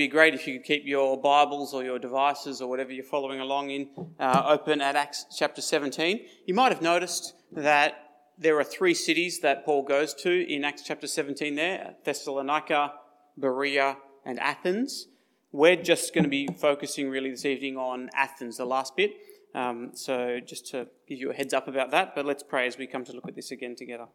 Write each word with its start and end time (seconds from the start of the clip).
be 0.00 0.08
great 0.08 0.32
if 0.32 0.46
you 0.46 0.54
could 0.54 0.64
keep 0.64 0.86
your 0.86 1.20
Bibles 1.20 1.74
or 1.74 1.84
your 1.84 1.98
devices 1.98 2.62
or 2.62 2.70
whatever 2.70 2.90
you're 2.90 3.04
following 3.04 3.38
along 3.38 3.68
in 3.68 3.90
uh, 4.18 4.44
open 4.46 4.80
at 4.80 4.96
Acts 4.96 5.26
chapter 5.36 5.60
17. 5.60 6.24
You 6.46 6.54
might 6.54 6.72
have 6.72 6.80
noticed 6.80 7.34
that 7.52 7.96
there 8.38 8.58
are 8.58 8.64
three 8.64 8.94
cities 8.94 9.40
that 9.40 9.62
Paul 9.66 9.82
goes 9.82 10.14
to 10.22 10.50
in 10.50 10.64
Acts 10.64 10.84
chapter 10.84 11.06
17 11.06 11.54
there 11.54 11.96
Thessalonica, 12.02 12.94
Berea, 13.36 13.98
and 14.24 14.40
Athens. 14.40 15.06
We're 15.52 15.76
just 15.76 16.14
going 16.14 16.24
to 16.24 16.30
be 16.30 16.48
focusing 16.58 17.10
really 17.10 17.32
this 17.32 17.44
evening 17.44 17.76
on 17.76 18.08
Athens, 18.14 18.56
the 18.56 18.64
last 18.64 18.96
bit. 18.96 19.10
Um, 19.54 19.90
so 19.92 20.40
just 20.42 20.66
to 20.68 20.88
give 21.08 21.18
you 21.18 21.30
a 21.30 21.34
heads 21.34 21.52
up 21.52 21.68
about 21.68 21.90
that, 21.90 22.14
but 22.14 22.24
let's 22.24 22.42
pray 22.42 22.66
as 22.66 22.78
we 22.78 22.86
come 22.86 23.04
to 23.04 23.12
look 23.12 23.28
at 23.28 23.34
this 23.34 23.50
again 23.50 23.76
together. 23.76 24.06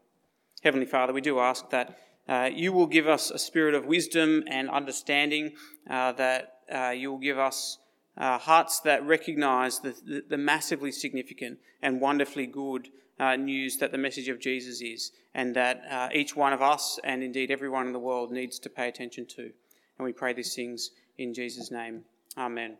Heavenly 0.63 0.87
Father, 0.87 1.13
we 1.13 1.21
do 1.21 1.37
ask 1.37 1.69
that 1.69 1.95
uh, 2.27 2.49
you 2.51 2.73
will 2.73 2.87
give 2.87 3.07
us 3.07 3.29
a 3.29 3.37
spirit 3.37 3.75
of 3.75 3.85
wisdom 3.85 4.43
and 4.47 4.69
understanding, 4.69 5.53
uh, 5.89 6.11
that 6.13 6.59
uh, 6.73 6.89
you 6.89 7.11
will 7.11 7.19
give 7.19 7.37
us 7.37 7.77
uh, 8.17 8.37
hearts 8.37 8.79
that 8.79 9.05
recognize 9.05 9.79
the, 9.79 9.95
the, 10.05 10.23
the, 10.29 10.37
massively 10.37 10.91
significant 10.91 11.59
and 11.81 12.01
wonderfully 12.01 12.47
good 12.47 12.87
uh, 13.19 13.35
news 13.35 13.77
that 13.77 13.91
the 13.91 13.97
message 13.97 14.27
of 14.29 14.39
Jesus 14.39 14.81
is, 14.81 15.11
and 15.33 15.55
that 15.55 15.81
uh, 15.91 16.09
each 16.13 16.35
one 16.35 16.53
of 16.53 16.61
us, 16.61 16.99
and 17.03 17.21
indeed 17.21 17.51
everyone 17.51 17.85
in 17.85 17.93
the 17.93 17.99
world, 17.99 18.31
needs 18.31 18.57
to 18.59 18.69
pay 18.69 18.87
attention 18.87 19.25
to. 19.25 19.51
And 19.97 20.05
we 20.05 20.13
pray 20.13 20.33
these 20.33 20.55
things 20.55 20.91
in 21.17 21.33
Jesus' 21.33 21.71
name. 21.71 22.03
Amen. 22.37 22.77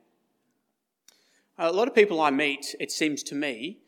A 1.58 1.72
lot 1.72 1.88
of 1.88 1.96
people 1.96 2.20
I 2.20 2.32
meet, 2.32 2.76
it 2.80 2.92
seems 2.92 3.24
to 3.24 3.36
me, 3.36 3.80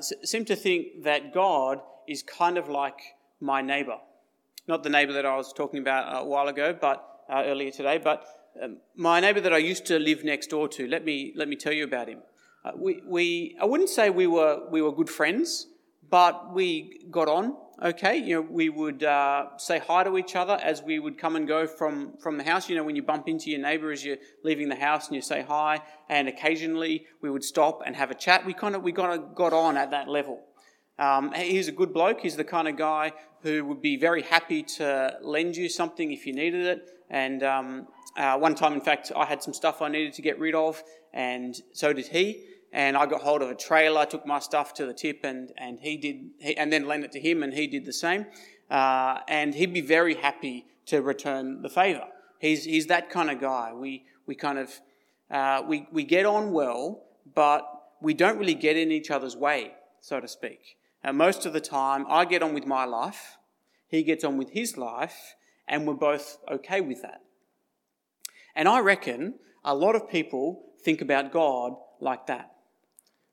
seem 0.00 0.44
to 0.44 0.54
think 0.54 1.04
that 1.04 1.32
God 1.32 1.80
is 2.06 2.22
kind 2.22 2.58
of 2.58 2.68
like 2.68 3.00
my 3.40 3.62
neighbor 3.62 3.98
not 4.68 4.82
the 4.82 4.90
neighbour 4.90 5.12
that 5.12 5.26
I 5.26 5.36
was 5.36 5.52
talking 5.52 5.80
about 5.80 6.22
a 6.22 6.24
while 6.24 6.48
ago, 6.48 6.76
but 6.78 7.04
uh, 7.28 7.42
earlier 7.46 7.70
today, 7.70 7.98
but 7.98 8.26
um, 8.62 8.78
my 8.94 9.20
neighbour 9.20 9.40
that 9.40 9.52
I 9.52 9.58
used 9.58 9.86
to 9.86 9.98
live 9.98 10.24
next 10.24 10.48
door 10.48 10.68
to. 10.68 10.86
Let 10.86 11.04
me 11.04 11.32
let 11.36 11.48
me 11.48 11.56
tell 11.56 11.72
you 11.72 11.84
about 11.84 12.08
him. 12.08 12.20
Uh, 12.64 12.72
we, 12.76 13.02
we 13.06 13.56
I 13.60 13.64
wouldn't 13.64 13.90
say 13.90 14.10
we 14.10 14.26
were 14.26 14.62
we 14.70 14.80
were 14.82 14.92
good 14.92 15.10
friends, 15.10 15.66
but 16.08 16.54
we 16.54 17.00
got 17.10 17.28
on 17.28 17.56
okay. 17.82 18.16
You 18.16 18.36
know, 18.36 18.40
we 18.42 18.68
would 18.68 19.02
uh, 19.04 19.56
say 19.58 19.78
hi 19.78 20.04
to 20.04 20.16
each 20.16 20.36
other 20.36 20.54
as 20.54 20.82
we 20.82 20.98
would 20.98 21.18
come 21.18 21.36
and 21.36 21.46
go 21.46 21.66
from 21.66 22.16
from 22.18 22.38
the 22.38 22.44
house. 22.44 22.68
You 22.68 22.76
know, 22.76 22.84
when 22.84 22.96
you 22.96 23.02
bump 23.02 23.28
into 23.28 23.50
your 23.50 23.60
neighbour 23.60 23.90
as 23.90 24.04
you're 24.04 24.18
leaving 24.44 24.68
the 24.68 24.76
house 24.76 25.08
and 25.08 25.16
you 25.16 25.22
say 25.22 25.42
hi, 25.42 25.80
and 26.08 26.28
occasionally 26.28 27.06
we 27.20 27.30
would 27.30 27.44
stop 27.44 27.82
and 27.84 27.96
have 27.96 28.10
a 28.10 28.14
chat. 28.14 28.46
We 28.46 28.54
kind 28.54 28.74
of 28.74 28.82
we 28.82 28.92
kind 28.92 29.20
of 29.20 29.34
got 29.34 29.52
on 29.52 29.76
at 29.76 29.90
that 29.90 30.08
level. 30.08 30.42
Um, 30.98 31.32
he's 31.32 31.68
a 31.68 31.72
good 31.72 31.92
bloke. 31.92 32.20
He's 32.20 32.36
the 32.36 32.44
kind 32.44 32.68
of 32.68 32.76
guy 32.76 33.12
who 33.42 33.64
would 33.66 33.82
be 33.82 33.96
very 33.96 34.22
happy 34.22 34.62
to 34.62 35.18
lend 35.20 35.56
you 35.56 35.68
something 35.68 36.12
if 36.12 36.26
you 36.26 36.32
needed 36.32 36.66
it. 36.66 36.90
And 37.10 37.42
um, 37.42 37.88
uh, 38.16 38.38
one 38.38 38.54
time, 38.54 38.72
in 38.72 38.80
fact, 38.80 39.12
I 39.14 39.24
had 39.24 39.42
some 39.42 39.52
stuff 39.54 39.82
I 39.82 39.88
needed 39.88 40.14
to 40.14 40.22
get 40.22 40.38
rid 40.38 40.54
of, 40.54 40.82
and 41.12 41.54
so 41.72 41.92
did 41.92 42.08
he. 42.08 42.44
And 42.72 42.96
I 42.96 43.06
got 43.06 43.22
hold 43.22 43.42
of 43.42 43.50
a 43.50 43.54
trailer, 43.54 44.04
took 44.06 44.26
my 44.26 44.38
stuff 44.38 44.74
to 44.74 44.86
the 44.86 44.94
tip, 44.94 45.20
and, 45.22 45.52
and 45.56 45.78
he 45.80 45.96
did, 45.96 46.30
he, 46.40 46.56
and 46.56 46.72
then 46.72 46.86
lent 46.86 47.04
it 47.04 47.12
to 47.12 47.20
him, 47.20 47.42
and 47.42 47.52
he 47.52 47.66
did 47.66 47.84
the 47.84 47.92
same. 47.92 48.26
Uh, 48.70 49.18
and 49.28 49.54
he'd 49.54 49.72
be 49.72 49.80
very 49.80 50.14
happy 50.14 50.66
to 50.86 51.00
return 51.02 51.62
the 51.62 51.68
favour. 51.68 52.06
He's, 52.38 52.64
he's 52.64 52.86
that 52.86 53.10
kind 53.10 53.30
of 53.30 53.40
guy. 53.40 53.72
We, 53.72 54.04
we 54.26 54.34
kind 54.34 54.58
of, 54.58 54.80
uh, 55.30 55.62
we, 55.66 55.86
we 55.92 56.04
get 56.04 56.26
on 56.26 56.52
well, 56.52 57.04
but 57.34 57.66
we 58.00 58.14
don't 58.14 58.38
really 58.38 58.54
get 58.54 58.76
in 58.76 58.90
each 58.90 59.10
other's 59.10 59.36
way, 59.36 59.74
so 60.00 60.20
to 60.20 60.28
speak. 60.28 60.76
And 61.02 61.16
most 61.16 61.46
of 61.46 61.52
the 61.52 61.60
time, 61.60 62.04
I 62.08 62.24
get 62.24 62.42
on 62.42 62.54
with 62.54 62.66
my 62.66 62.84
life, 62.84 63.36
he 63.86 64.02
gets 64.02 64.24
on 64.24 64.36
with 64.36 64.50
his 64.50 64.76
life, 64.76 65.34
and 65.68 65.86
we're 65.86 65.94
both 65.94 66.38
okay 66.50 66.80
with 66.80 67.02
that. 67.02 67.22
And 68.54 68.68
I 68.68 68.80
reckon 68.80 69.34
a 69.64 69.74
lot 69.74 69.94
of 69.94 70.08
people 70.08 70.72
think 70.82 71.00
about 71.00 71.32
God 71.32 71.74
like 72.00 72.26
that. 72.26 72.52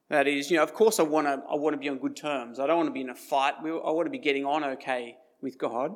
That 0.10 0.28
is, 0.28 0.52
you 0.52 0.58
know, 0.58 0.64
of 0.64 0.74
course 0.74 1.00
I 1.00 1.04
want 1.04 1.28
to 1.28 1.42
I 1.50 1.56
want 1.56 1.74
to 1.74 1.78
be 1.80 1.90
on 1.90 1.98
good 1.98 2.16
terms. 2.16 2.60
I 2.60 2.68
don't 2.68 2.78
want 2.78 2.88
to 2.88 2.94
be 2.94 3.02
in 3.02 3.10
a 3.10 3.16
fight. 3.16 3.56
I 3.64 3.92
want 3.92 4.06
to 4.06 4.12
be 4.12 4.20
getting 4.20 4.46
on 4.46 4.64
okay 4.64 5.18
with 5.42 5.58
God. 5.58 5.96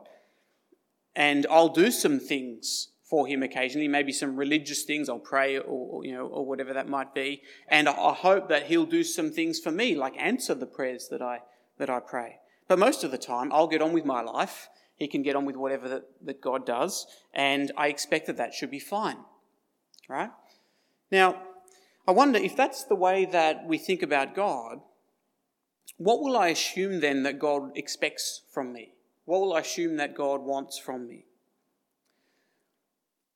And 1.15 1.45
I'll 1.49 1.69
do 1.69 1.91
some 1.91 2.19
things 2.19 2.89
for 3.03 3.25
him 3.27 3.41
occasionally, 3.41 3.87
maybe 3.87 4.11
some 4.11 4.35
religious 4.35 4.83
things. 4.83 5.09
I'll 5.09 5.19
pray 5.19 5.57
or, 5.57 6.05
you 6.05 6.13
know, 6.13 6.27
or 6.27 6.45
whatever 6.45 6.73
that 6.73 6.87
might 6.87 7.13
be. 7.13 7.41
And 7.67 7.87
I 7.87 8.13
hope 8.13 8.49
that 8.49 8.67
he'll 8.67 8.85
do 8.85 9.03
some 9.03 9.31
things 9.31 9.59
for 9.59 9.71
me, 9.71 9.95
like 9.95 10.13
answer 10.17 10.53
the 10.53 10.65
prayers 10.65 11.07
that 11.09 11.21
I 11.21 11.41
that 11.77 11.89
I 11.89 11.99
pray. 11.99 12.39
But 12.67 12.79
most 12.79 13.03
of 13.03 13.11
the 13.11 13.17
time, 13.17 13.51
I'll 13.51 13.67
get 13.67 13.81
on 13.81 13.93
with 13.93 14.05
my 14.05 14.21
life. 14.21 14.69
He 14.95 15.07
can 15.07 15.21
get 15.21 15.35
on 15.35 15.45
with 15.45 15.55
whatever 15.55 15.87
that, 15.89 16.03
that 16.23 16.41
God 16.41 16.65
does, 16.65 17.05
and 17.33 17.71
I 17.77 17.87
expect 17.87 18.27
that 18.27 18.37
that 18.37 18.53
should 18.53 18.71
be 18.71 18.79
fine. 18.79 19.17
Right? 20.09 20.31
Now, 21.11 21.41
I 22.07 22.11
wonder 22.11 22.39
if 22.39 22.55
that's 22.55 22.83
the 22.83 22.95
way 22.95 23.25
that 23.25 23.67
we 23.67 23.77
think 23.77 24.01
about 24.01 24.33
God, 24.33 24.79
what 25.97 26.21
will 26.21 26.37
I 26.37 26.49
assume 26.49 26.99
then 26.99 27.23
that 27.23 27.39
God 27.39 27.71
expects 27.75 28.41
from 28.51 28.73
me? 28.73 28.93
What 29.25 29.41
will 29.41 29.53
I 29.53 29.59
assume 29.59 29.97
that 29.97 30.15
God 30.15 30.41
wants 30.41 30.77
from 30.77 31.07
me? 31.07 31.25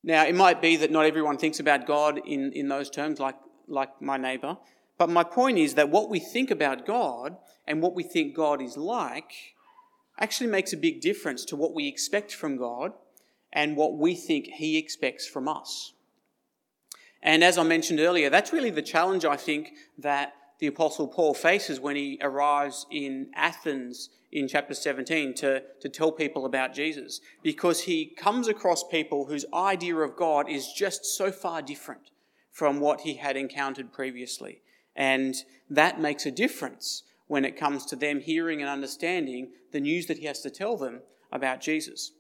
Now, 0.03 0.25
it 0.25 0.35
might 0.35 0.61
be 0.61 0.77
that 0.77 0.91
not 0.91 1.05
everyone 1.05 1.37
thinks 1.37 1.59
about 1.59 1.85
God 1.85 2.21
in, 2.25 2.51
in 2.53 2.69
those 2.69 2.89
terms, 2.89 3.19
like, 3.19 3.35
like 3.67 4.01
my 4.01 4.17
neighbour, 4.17 4.57
but 5.01 5.09
my 5.09 5.23
point 5.23 5.57
is 5.57 5.73
that 5.73 5.89
what 5.89 6.11
we 6.11 6.19
think 6.19 6.51
about 6.51 6.85
God 6.85 7.35
and 7.65 7.81
what 7.81 7.95
we 7.95 8.03
think 8.03 8.35
God 8.35 8.61
is 8.61 8.77
like 8.77 9.55
actually 10.19 10.51
makes 10.51 10.73
a 10.73 10.77
big 10.77 11.01
difference 11.01 11.43
to 11.45 11.55
what 11.55 11.73
we 11.73 11.87
expect 11.87 12.35
from 12.35 12.55
God 12.55 12.93
and 13.51 13.75
what 13.75 13.97
we 13.97 14.13
think 14.13 14.45
He 14.45 14.77
expects 14.77 15.27
from 15.27 15.47
us. 15.47 15.93
And 17.23 17.43
as 17.43 17.57
I 17.57 17.63
mentioned 17.63 17.99
earlier, 17.99 18.29
that's 18.29 18.53
really 18.53 18.69
the 18.69 18.83
challenge 18.83 19.25
I 19.25 19.37
think 19.37 19.71
that 19.97 20.33
the 20.59 20.67
Apostle 20.67 21.07
Paul 21.07 21.33
faces 21.33 21.79
when 21.79 21.95
he 21.95 22.19
arrives 22.21 22.85
in 22.91 23.31
Athens 23.33 24.11
in 24.31 24.47
chapter 24.47 24.75
17 24.75 25.33
to, 25.33 25.63
to 25.79 25.89
tell 25.89 26.11
people 26.11 26.45
about 26.45 26.75
Jesus. 26.75 27.21
Because 27.41 27.85
he 27.85 28.05
comes 28.05 28.47
across 28.47 28.83
people 28.83 29.25
whose 29.25 29.45
idea 29.51 29.95
of 29.95 30.15
God 30.15 30.47
is 30.47 30.71
just 30.71 31.05
so 31.05 31.31
far 31.31 31.63
different 31.63 32.11
from 32.51 32.79
what 32.79 33.01
he 33.01 33.15
had 33.15 33.35
encountered 33.35 33.91
previously. 33.91 34.61
And 34.95 35.35
that 35.69 35.99
makes 35.99 36.25
a 36.25 36.31
difference 36.31 37.03
when 37.27 37.45
it 37.45 37.57
comes 37.57 37.85
to 37.85 37.95
them 37.95 38.19
hearing 38.19 38.61
and 38.61 38.69
understanding 38.69 39.51
the 39.71 39.79
news 39.79 40.07
that 40.07 40.17
he 40.17 40.25
has 40.25 40.41
to 40.41 40.49
tell 40.49 40.77
them 40.77 41.01
about 41.31 41.61
Jesus. 41.61 42.11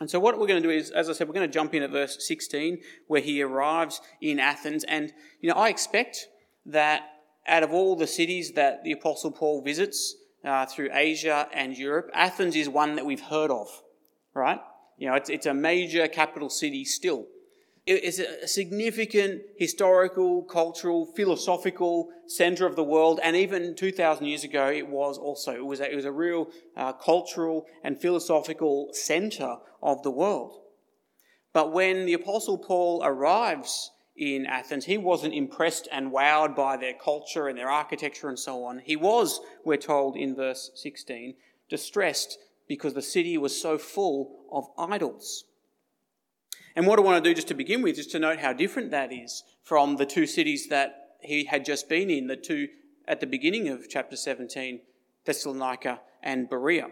And 0.00 0.08
so, 0.08 0.20
what 0.20 0.38
we're 0.38 0.46
going 0.46 0.62
to 0.62 0.68
do 0.68 0.72
is, 0.72 0.90
as 0.90 1.10
I 1.10 1.12
said, 1.12 1.26
we're 1.26 1.34
going 1.34 1.48
to 1.48 1.52
jump 1.52 1.74
in 1.74 1.82
at 1.82 1.90
verse 1.90 2.16
16, 2.20 2.78
where 3.08 3.20
he 3.20 3.42
arrives 3.42 4.00
in 4.20 4.38
Athens. 4.38 4.84
And, 4.84 5.12
you 5.40 5.48
know, 5.48 5.56
I 5.56 5.70
expect 5.70 6.28
that 6.66 7.02
out 7.48 7.64
of 7.64 7.72
all 7.72 7.96
the 7.96 8.06
cities 8.06 8.52
that 8.52 8.84
the 8.84 8.92
Apostle 8.92 9.32
Paul 9.32 9.62
visits 9.62 10.14
uh, 10.44 10.66
through 10.66 10.90
Asia 10.92 11.48
and 11.52 11.76
Europe, 11.76 12.10
Athens 12.14 12.54
is 12.54 12.68
one 12.68 12.94
that 12.94 13.06
we've 13.06 13.20
heard 13.20 13.50
of, 13.50 13.66
right? 14.34 14.60
You 14.98 15.08
know, 15.08 15.14
it's, 15.14 15.30
it's 15.30 15.46
a 15.46 15.54
major 15.54 16.06
capital 16.06 16.50
city 16.50 16.84
still 16.84 17.26
is 17.88 18.18
a 18.18 18.46
significant 18.46 19.42
historical, 19.56 20.42
cultural, 20.42 21.06
philosophical 21.06 22.10
center 22.26 22.66
of 22.66 22.76
the 22.76 22.84
world, 22.84 23.18
and 23.22 23.34
even 23.34 23.74
2,000 23.74 24.26
years 24.26 24.44
ago, 24.44 24.68
it 24.68 24.88
was 24.88 25.16
also. 25.16 25.54
It 25.54 25.64
was 25.64 25.80
a, 25.80 25.90
it 25.90 25.96
was 25.96 26.04
a 26.04 26.12
real 26.12 26.50
uh, 26.76 26.92
cultural 26.92 27.66
and 27.82 28.00
philosophical 28.00 28.90
center 28.92 29.56
of 29.82 30.02
the 30.02 30.10
world. 30.10 30.60
But 31.52 31.72
when 31.72 32.04
the 32.04 32.12
Apostle 32.12 32.58
Paul 32.58 33.02
arrives 33.02 33.90
in 34.16 34.44
Athens, 34.44 34.84
he 34.84 34.98
wasn't 34.98 35.34
impressed 35.34 35.88
and 35.90 36.12
wowed 36.12 36.54
by 36.54 36.76
their 36.76 36.94
culture 36.94 37.48
and 37.48 37.56
their 37.56 37.70
architecture 37.70 38.28
and 38.28 38.38
so 38.38 38.64
on. 38.64 38.80
He 38.84 38.96
was, 38.96 39.40
we're 39.64 39.76
told 39.78 40.16
in 40.16 40.34
verse 40.34 40.70
16, 40.74 41.34
distressed 41.70 42.38
because 42.68 42.92
the 42.92 43.02
city 43.02 43.38
was 43.38 43.60
so 43.60 43.78
full 43.78 44.44
of 44.52 44.66
idols. 44.76 45.44
And 46.78 46.86
what 46.86 47.00
I 47.00 47.02
want 47.02 47.24
to 47.24 47.28
do 47.28 47.34
just 47.34 47.48
to 47.48 47.54
begin 47.54 47.82
with 47.82 47.98
is 47.98 48.06
to 48.06 48.20
note 48.20 48.38
how 48.38 48.52
different 48.52 48.92
that 48.92 49.12
is 49.12 49.42
from 49.64 49.96
the 49.96 50.06
two 50.06 50.28
cities 50.28 50.68
that 50.68 51.16
he 51.20 51.42
had 51.42 51.64
just 51.64 51.88
been 51.88 52.08
in, 52.08 52.28
the 52.28 52.36
two 52.36 52.68
at 53.08 53.18
the 53.18 53.26
beginning 53.26 53.66
of 53.66 53.88
chapter 53.88 54.14
17, 54.14 54.82
Thessalonica 55.24 55.98
and 56.22 56.48
Berea. 56.48 56.86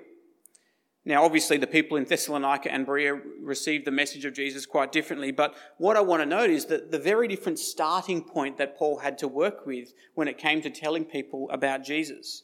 Now, 1.05 1.25
obviously, 1.25 1.57
the 1.57 1.69
people 1.69 1.97
in 1.97 2.05
Thessalonica 2.05 2.69
and 2.69 2.85
Berea 2.85 3.15
received 3.41 3.85
the 3.85 3.93
message 3.93 4.25
of 4.25 4.35
Jesus 4.35 4.67
quite 4.67 4.91
differently, 4.91 5.31
but 5.31 5.55
what 5.79 5.97
I 5.97 6.01
want 6.01 6.21
to 6.21 6.27
note 6.27 6.51
is 6.51 6.67
that 6.67 6.91
the 6.91 6.99
very 6.99 7.29
different 7.29 7.61
starting 7.61 8.25
point 8.25 8.59
that 8.59 8.77
Paul 8.77 8.99
had 8.99 9.17
to 9.19 9.29
work 9.29 9.67
with 9.67 9.93
when 10.17 10.27
it 10.27 10.37
came 10.37 10.61
to 10.63 10.71
telling 10.71 11.05
people 11.05 11.49
about 11.53 11.85
Jesus. 11.85 12.43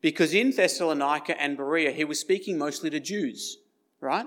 Because 0.00 0.32
in 0.32 0.50
Thessalonica 0.50 1.38
and 1.38 1.58
Berea, 1.58 1.90
he 1.90 2.04
was 2.04 2.18
speaking 2.18 2.56
mostly 2.56 2.88
to 2.88 3.00
Jews, 3.00 3.58
right? 4.00 4.24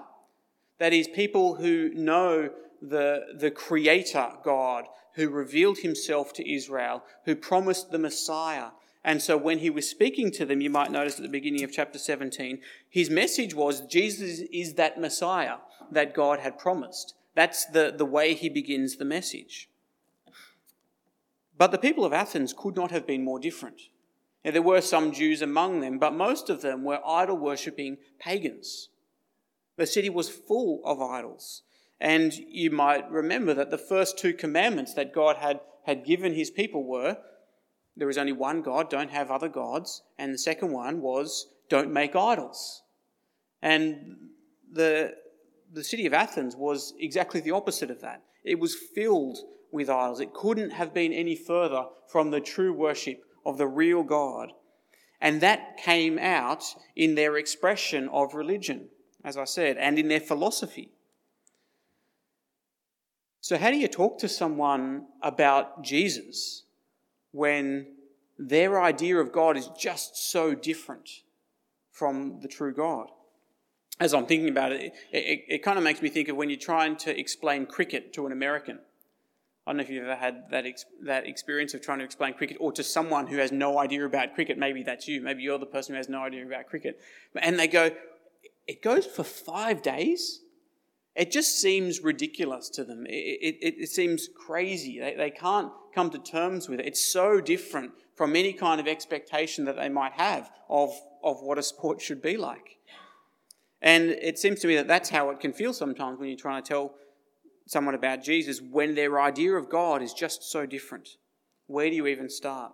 That 0.79 0.93
is, 0.93 1.07
people 1.07 1.55
who 1.55 1.89
know 1.93 2.49
the, 2.81 3.35
the 3.35 3.51
Creator 3.51 4.29
God, 4.43 4.85
who 5.13 5.29
revealed 5.29 5.79
himself 5.79 6.33
to 6.33 6.51
Israel, 6.51 7.03
who 7.25 7.35
promised 7.35 7.91
the 7.91 7.97
Messiah. 7.97 8.69
And 9.03 9.21
so 9.21 9.37
when 9.37 9.59
he 9.59 9.69
was 9.69 9.89
speaking 9.89 10.31
to 10.31 10.45
them, 10.45 10.61
you 10.61 10.69
might 10.69 10.91
notice 10.91 11.15
at 11.15 11.23
the 11.23 11.29
beginning 11.29 11.63
of 11.63 11.71
chapter 11.71 11.97
17, 11.97 12.59
his 12.89 13.09
message 13.09 13.55
was 13.55 13.81
Jesus 13.81 14.41
is 14.51 14.75
that 14.75 14.99
Messiah 14.99 15.57
that 15.91 16.13
God 16.13 16.39
had 16.39 16.59
promised. 16.59 17.15
That's 17.33 17.65
the, 17.65 17.93
the 17.95 18.05
way 18.05 18.33
he 18.33 18.49
begins 18.49 18.97
the 18.97 19.05
message. 19.05 19.69
But 21.57 21.71
the 21.71 21.77
people 21.77 22.05
of 22.05 22.13
Athens 22.13 22.53
could 22.55 22.75
not 22.75 22.91
have 22.91 23.07
been 23.07 23.23
more 23.23 23.39
different. 23.39 23.81
Now, 24.45 24.51
there 24.51 24.61
were 24.61 24.81
some 24.81 25.11
Jews 25.11 25.41
among 25.41 25.81
them, 25.81 25.97
but 25.97 26.13
most 26.13 26.49
of 26.49 26.61
them 26.61 26.83
were 26.83 26.99
idol 27.05 27.37
worshipping 27.37 27.97
pagans. 28.19 28.89
The 29.77 29.87
city 29.87 30.09
was 30.09 30.29
full 30.29 30.81
of 30.83 31.01
idols. 31.01 31.63
And 31.99 32.33
you 32.33 32.69
might 32.69 33.09
remember 33.09 33.53
that 33.53 33.71
the 33.71 33.77
first 33.77 34.17
two 34.19 34.33
commandments 34.33 34.93
that 34.93 35.13
God 35.13 35.37
had, 35.37 35.61
had 35.85 36.05
given 36.05 36.33
his 36.33 36.51
people 36.51 36.83
were 36.83 37.17
there 37.97 38.09
is 38.09 38.17
only 38.17 38.31
one 38.31 38.61
God, 38.61 38.89
don't 38.89 39.09
have 39.09 39.31
other 39.31 39.49
gods. 39.49 40.03
And 40.17 40.33
the 40.33 40.37
second 40.37 40.71
one 40.71 41.01
was 41.01 41.47
don't 41.67 41.91
make 41.91 42.15
idols. 42.15 42.83
And 43.61 44.17
the, 44.71 45.15
the 45.73 45.83
city 45.83 46.05
of 46.05 46.13
Athens 46.13 46.55
was 46.55 46.93
exactly 46.99 47.41
the 47.41 47.51
opposite 47.51 47.89
of 47.89 48.01
that. 48.01 48.21
It 48.43 48.59
was 48.59 48.75
filled 48.75 49.39
with 49.71 49.89
idols. 49.89 50.19
It 50.19 50.33
couldn't 50.33 50.71
have 50.71 50.93
been 50.93 51.11
any 51.11 51.35
further 51.35 51.85
from 52.07 52.29
the 52.29 52.39
true 52.39 52.71
worship 52.71 53.23
of 53.45 53.57
the 53.57 53.67
real 53.67 54.03
God. 54.03 54.51
And 55.19 55.41
that 55.41 55.77
came 55.77 56.19
out 56.19 56.63
in 56.95 57.15
their 57.15 57.37
expression 57.37 58.07
of 58.09 58.35
religion, 58.35 58.89
as 59.23 59.37
I 59.37 59.45
said, 59.45 59.77
and 59.77 59.97
in 59.99 60.07
their 60.07 60.19
philosophy. 60.19 60.89
So, 63.41 63.57
how 63.57 63.71
do 63.71 63.77
you 63.77 63.87
talk 63.87 64.17
to 64.19 64.27
someone 64.27 65.05
about 65.21 65.83
Jesus 65.83 66.63
when 67.31 67.87
their 68.37 68.81
idea 68.81 69.17
of 69.17 69.31
God 69.31 69.57
is 69.57 69.69
just 69.79 70.31
so 70.31 70.53
different 70.53 71.21
from 71.91 72.39
the 72.41 72.47
true 72.47 72.73
God? 72.73 73.09
As 73.99 74.13
I'm 74.13 74.25
thinking 74.25 74.49
about 74.49 74.73
it, 74.73 74.93
it, 75.11 75.17
it, 75.17 75.45
it 75.47 75.63
kind 75.63 75.77
of 75.77 75.83
makes 75.83 76.01
me 76.01 76.09
think 76.09 76.29
of 76.29 76.35
when 76.35 76.49
you're 76.49 76.59
trying 76.59 76.97
to 76.97 77.19
explain 77.19 77.65
cricket 77.65 78.13
to 78.13 78.25
an 78.25 78.31
American. 78.31 78.79
I 79.65 79.71
don't 79.71 79.77
know 79.77 79.83
if 79.83 79.89
you've 79.89 80.03
ever 80.03 80.15
had 80.15 80.49
that, 80.51 80.65
ex- 80.65 80.85
that 81.03 81.27
experience 81.27 81.73
of 81.73 81.81
trying 81.81 81.99
to 81.99 82.05
explain 82.05 82.33
cricket 82.35 82.55
or 82.59 82.71
to 82.71 82.83
someone 82.83 83.27
who 83.27 83.35
has 83.37 83.51
no 83.51 83.79
idea 83.79 84.05
about 84.05 84.33
cricket. 84.33 84.57
Maybe 84.57 84.81
that's 84.81 85.09
you. 85.09 85.19
Maybe 85.19 85.43
you're 85.43 85.59
the 85.59 85.65
person 85.65 85.93
who 85.93 85.97
has 85.97 86.07
no 86.07 86.23
idea 86.23 86.45
about 86.45 86.67
cricket. 86.67 87.01
And 87.35 87.59
they 87.59 87.67
go, 87.67 87.91
it 88.67 88.81
goes 88.83 89.05
for 89.05 89.23
five 89.23 89.81
days? 89.81 90.41
It 91.15 91.31
just 91.31 91.59
seems 91.59 92.03
ridiculous 92.03 92.69
to 92.69 92.83
them. 92.83 93.05
It, 93.07 93.57
it, 93.61 93.75
it 93.79 93.89
seems 93.89 94.29
crazy. 94.35 94.99
They, 94.99 95.15
they 95.15 95.31
can't 95.31 95.71
come 95.95 96.11
to 96.11 96.19
terms 96.19 96.69
with 96.69 96.79
it. 96.79 96.85
It's 96.85 97.03
so 97.03 97.41
different 97.41 97.91
from 98.15 98.35
any 98.35 98.53
kind 98.53 98.79
of 98.79 98.87
expectation 98.87 99.65
that 99.65 99.75
they 99.75 99.89
might 99.89 100.13
have 100.13 100.51
of, 100.69 100.91
of 101.23 101.41
what 101.41 101.57
a 101.57 101.63
sport 101.63 102.01
should 102.01 102.21
be 102.21 102.37
like. 102.37 102.77
And 103.81 104.09
it 104.09 104.37
seems 104.37 104.59
to 104.61 104.67
me 104.67 104.75
that 104.75 104.87
that's 104.87 105.09
how 105.09 105.29
it 105.29 105.39
can 105.39 105.53
feel 105.53 105.73
sometimes 105.73 106.19
when 106.19 106.29
you're 106.29 106.37
trying 106.37 106.61
to 106.61 106.67
tell 106.67 106.93
someone 107.67 107.95
about 107.95 108.23
Jesus 108.23 108.61
when 108.61 108.95
their 108.95 109.19
idea 109.19 109.53
of 109.53 109.69
God 109.69 110.01
is 110.01 110.13
just 110.13 110.43
so 110.43 110.65
different. 110.65 111.09
Where 111.67 111.89
do 111.89 111.95
you 111.95 112.07
even 112.07 112.29
start? 112.29 112.73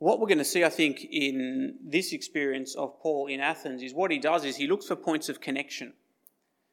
What 0.00 0.18
we're 0.18 0.28
going 0.28 0.38
to 0.38 0.44
see, 0.46 0.64
I 0.64 0.70
think, 0.70 1.06
in 1.10 1.74
this 1.84 2.14
experience 2.14 2.74
of 2.74 2.98
Paul 3.00 3.26
in 3.26 3.38
Athens 3.38 3.82
is 3.82 3.92
what 3.92 4.10
he 4.10 4.18
does 4.18 4.46
is 4.46 4.56
he 4.56 4.66
looks 4.66 4.86
for 4.86 4.96
points 4.96 5.28
of 5.28 5.42
connection 5.42 5.92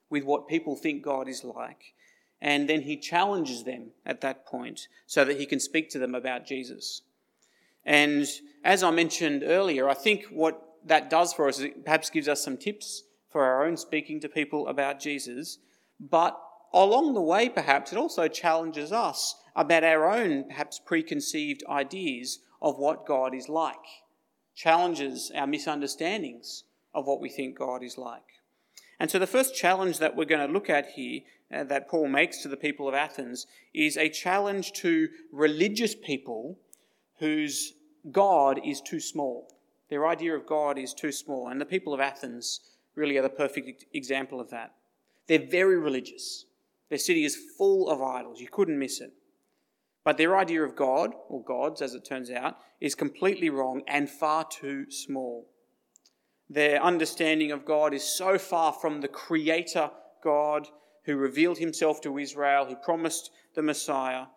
with 0.08 0.24
what 0.24 0.48
people 0.48 0.74
think 0.74 1.02
God 1.02 1.28
is 1.28 1.44
like. 1.44 1.92
And 2.40 2.70
then 2.70 2.82
he 2.82 2.96
challenges 2.96 3.64
them 3.64 3.90
at 4.06 4.22
that 4.22 4.46
point 4.46 4.88
so 5.06 5.26
that 5.26 5.38
he 5.38 5.44
can 5.44 5.60
speak 5.60 5.90
to 5.90 5.98
them 5.98 6.14
about 6.14 6.46
Jesus. 6.46 7.02
And 7.84 8.26
as 8.64 8.82
I 8.82 8.90
mentioned 8.90 9.42
earlier, 9.44 9.90
I 9.90 9.94
think 9.94 10.24
what 10.30 10.62
that 10.86 11.10
does 11.10 11.34
for 11.34 11.48
us 11.48 11.58
is 11.58 11.64
it 11.64 11.84
perhaps 11.84 12.08
gives 12.08 12.28
us 12.28 12.42
some 12.42 12.56
tips 12.56 13.02
for 13.28 13.44
our 13.44 13.66
own 13.66 13.76
speaking 13.76 14.20
to 14.20 14.28
people 14.30 14.68
about 14.68 15.00
Jesus. 15.00 15.58
But 16.00 16.40
along 16.72 17.12
the 17.12 17.20
way, 17.20 17.50
perhaps, 17.50 17.92
it 17.92 17.98
also 17.98 18.26
challenges 18.26 18.90
us 18.90 19.36
about 19.54 19.84
our 19.84 20.10
own, 20.10 20.44
perhaps, 20.44 20.78
preconceived 20.78 21.62
ideas 21.68 22.38
of 22.60 22.78
what 22.78 23.06
God 23.06 23.34
is 23.34 23.48
like, 23.48 23.76
challenges 24.54 25.30
our 25.34 25.46
misunderstandings 25.46 26.64
of 26.94 27.06
what 27.06 27.20
we 27.20 27.28
think 27.28 27.58
God 27.58 27.82
is 27.82 27.96
like. 27.98 28.22
And 28.98 29.10
so 29.10 29.18
the 29.18 29.26
first 29.26 29.54
challenge 29.54 29.98
that 29.98 30.16
we're 30.16 30.24
going 30.24 30.46
to 30.46 30.52
look 30.52 30.68
at 30.68 30.90
here, 30.90 31.20
uh, 31.54 31.64
that 31.64 31.88
Paul 31.88 32.08
makes 32.08 32.42
to 32.42 32.48
the 32.48 32.56
people 32.56 32.88
of 32.88 32.94
Athens, 32.94 33.46
is 33.72 33.96
a 33.96 34.08
challenge 34.08 34.72
to 34.74 35.08
religious 35.32 35.94
people 35.94 36.58
whose 37.18 37.74
God 38.10 38.60
is 38.64 38.80
too 38.80 39.00
small. 39.00 39.52
Their 39.88 40.06
idea 40.06 40.34
of 40.34 40.46
God 40.46 40.78
is 40.78 40.92
too 40.92 41.12
small. 41.12 41.48
And 41.48 41.60
the 41.60 41.66
people 41.66 41.94
of 41.94 42.00
Athens 42.00 42.60
really 42.94 43.16
are 43.16 43.22
the 43.22 43.28
perfect 43.28 43.84
example 43.94 44.40
of 44.40 44.50
that. 44.50 44.74
They're 45.28 45.46
very 45.46 45.78
religious. 45.78 46.46
Their 46.88 46.98
city 46.98 47.24
is 47.24 47.36
full 47.56 47.88
of 47.88 48.02
idols. 48.02 48.40
You 48.40 48.48
couldn't 48.48 48.78
miss 48.78 49.00
it. 49.00 49.12
But 50.08 50.16
their 50.16 50.38
idea 50.38 50.62
of 50.62 50.74
God, 50.74 51.12
or 51.28 51.44
gods 51.44 51.82
as 51.82 51.92
it 51.92 52.02
turns 52.02 52.30
out, 52.30 52.56
is 52.80 52.94
completely 52.94 53.50
wrong 53.50 53.82
and 53.86 54.08
far 54.08 54.42
too 54.42 54.90
small. 54.90 55.50
Their 56.48 56.82
understanding 56.82 57.52
of 57.52 57.66
God 57.66 57.92
is 57.92 58.04
so 58.04 58.38
far 58.38 58.72
from 58.72 59.02
the 59.02 59.08
Creator 59.08 59.90
God 60.24 60.66
who 61.04 61.18
revealed 61.18 61.58
himself 61.58 62.00
to 62.00 62.16
Israel, 62.16 62.64
who 62.64 62.76
promised 62.76 63.30
the 63.54 63.60
Messiah. 63.60 64.28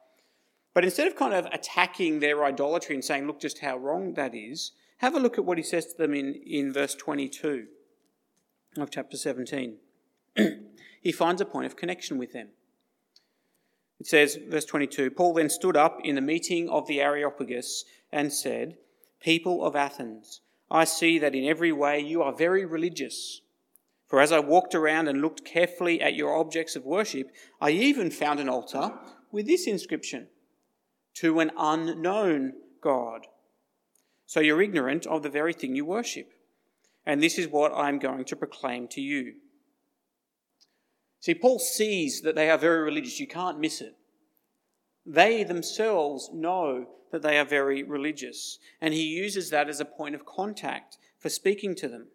But 0.73 0.83
instead 0.83 1.07
of 1.07 1.15
kind 1.15 1.33
of 1.33 1.45
attacking 1.45 2.19
their 2.19 2.44
idolatry 2.44 2.95
and 2.95 3.06
saying, 3.06 3.25
look 3.25 3.39
just 3.39 3.59
how 3.59 3.77
wrong 3.77 4.15
that 4.15 4.35
is, 4.35 4.73
have 4.97 5.15
a 5.15 5.21
look 5.21 5.38
at 5.38 5.45
what 5.45 5.57
he 5.57 5.63
says 5.63 5.85
to 5.85 5.97
them 5.97 6.13
in, 6.13 6.33
in 6.45 6.73
verse 6.73 6.95
22 6.95 7.68
of 8.75 8.91
chapter 8.91 9.15
17. 9.15 9.77
he 11.01 11.13
finds 11.13 11.39
a 11.39 11.45
point 11.45 11.65
of 11.65 11.77
connection 11.77 12.18
with 12.18 12.33
them. 12.33 12.50
It 14.01 14.07
says, 14.07 14.39
verse 14.50 14.65
22 14.65 15.12
Paul 15.12 15.36
then 15.36 15.48
stood 15.48 15.77
up 15.77 16.00
in 16.03 16.15
the 16.15 16.21
meeting 16.21 16.68
of 16.68 16.88
the 16.88 17.00
Areopagus 17.00 17.86
and 18.12 18.33
said, 18.33 18.77
People 19.21 19.63
of 19.63 19.75
Athens, 19.75 20.42
I 20.71 20.86
see 20.86 21.19
that 21.19 21.36
in 21.36 21.45
every 21.45 21.71
way 21.71 22.00
you 22.00 22.24
are 22.24 22.33
very 22.33 22.65
religious. 22.65 23.42
For 24.07 24.19
as 24.19 24.31
I 24.31 24.39
walked 24.39 24.74
around 24.74 25.07
and 25.07 25.21
looked 25.21 25.45
carefully 25.45 26.01
at 26.01 26.15
your 26.15 26.36
objects 26.36 26.75
of 26.75 26.83
worship, 26.83 27.30
I 27.62 27.69
even 27.69 28.09
found 28.09 28.39
an 28.39 28.50
altar 28.50 28.92
with 29.31 29.45
this 29.45 29.68
inscription 29.68 30.30
To 31.18 31.39
an 31.39 31.51
unknown 31.56 32.54
God. 32.81 33.27
So 34.25 34.39
you're 34.39 34.63
ignorant 34.63 35.06
of 35.06 35.21
the 35.21 35.30
very 35.30 35.54
thing 35.54 35.75
you 35.75 35.86
worship. 35.86 36.33
And 37.06 37.21
this 37.21 37.38
is 37.38 37.47
what 37.47 37.71
I'm 37.71 38.00
going 38.00 38.25
to 38.25 38.36
proclaim 38.36 38.88
to 38.88 39.00
you. 39.00 39.36
See, 41.21 41.35
Paul 41.35 41.59
sees 41.59 42.21
that 42.21 42.35
they 42.35 42.50
are 42.50 42.57
very 42.57 42.81
religious. 42.81 43.19
You 43.19 43.27
can't 43.27 43.59
miss 43.59 43.79
it. 43.79 43.95
They 45.06 45.44
themselves 45.44 46.30
know 46.33 46.87
that 47.11 47.21
they 47.21 47.37
are 47.37 47.45
very 47.45 47.83
religious. 47.83 48.57
And 48.81 48.94
he 48.94 49.04
uses 49.04 49.51
that 49.51 49.69
as 49.69 49.80
a 49.80 49.85
point 49.85 50.16
of 50.16 50.25
contact 50.25 50.97
for 51.19 51.30
speaking 51.30 51.75
to 51.75 51.87
them. 51.87 52.07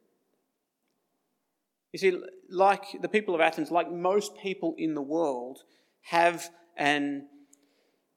You 1.92 1.98
see, 1.98 2.18
like 2.50 3.00
the 3.00 3.08
people 3.08 3.34
of 3.34 3.40
Athens, 3.40 3.70
like 3.70 3.90
most 3.90 4.36
people 4.36 4.74
in 4.76 4.94
the 4.94 5.02
world, 5.02 5.60
have 6.02 6.50
an, 6.76 7.28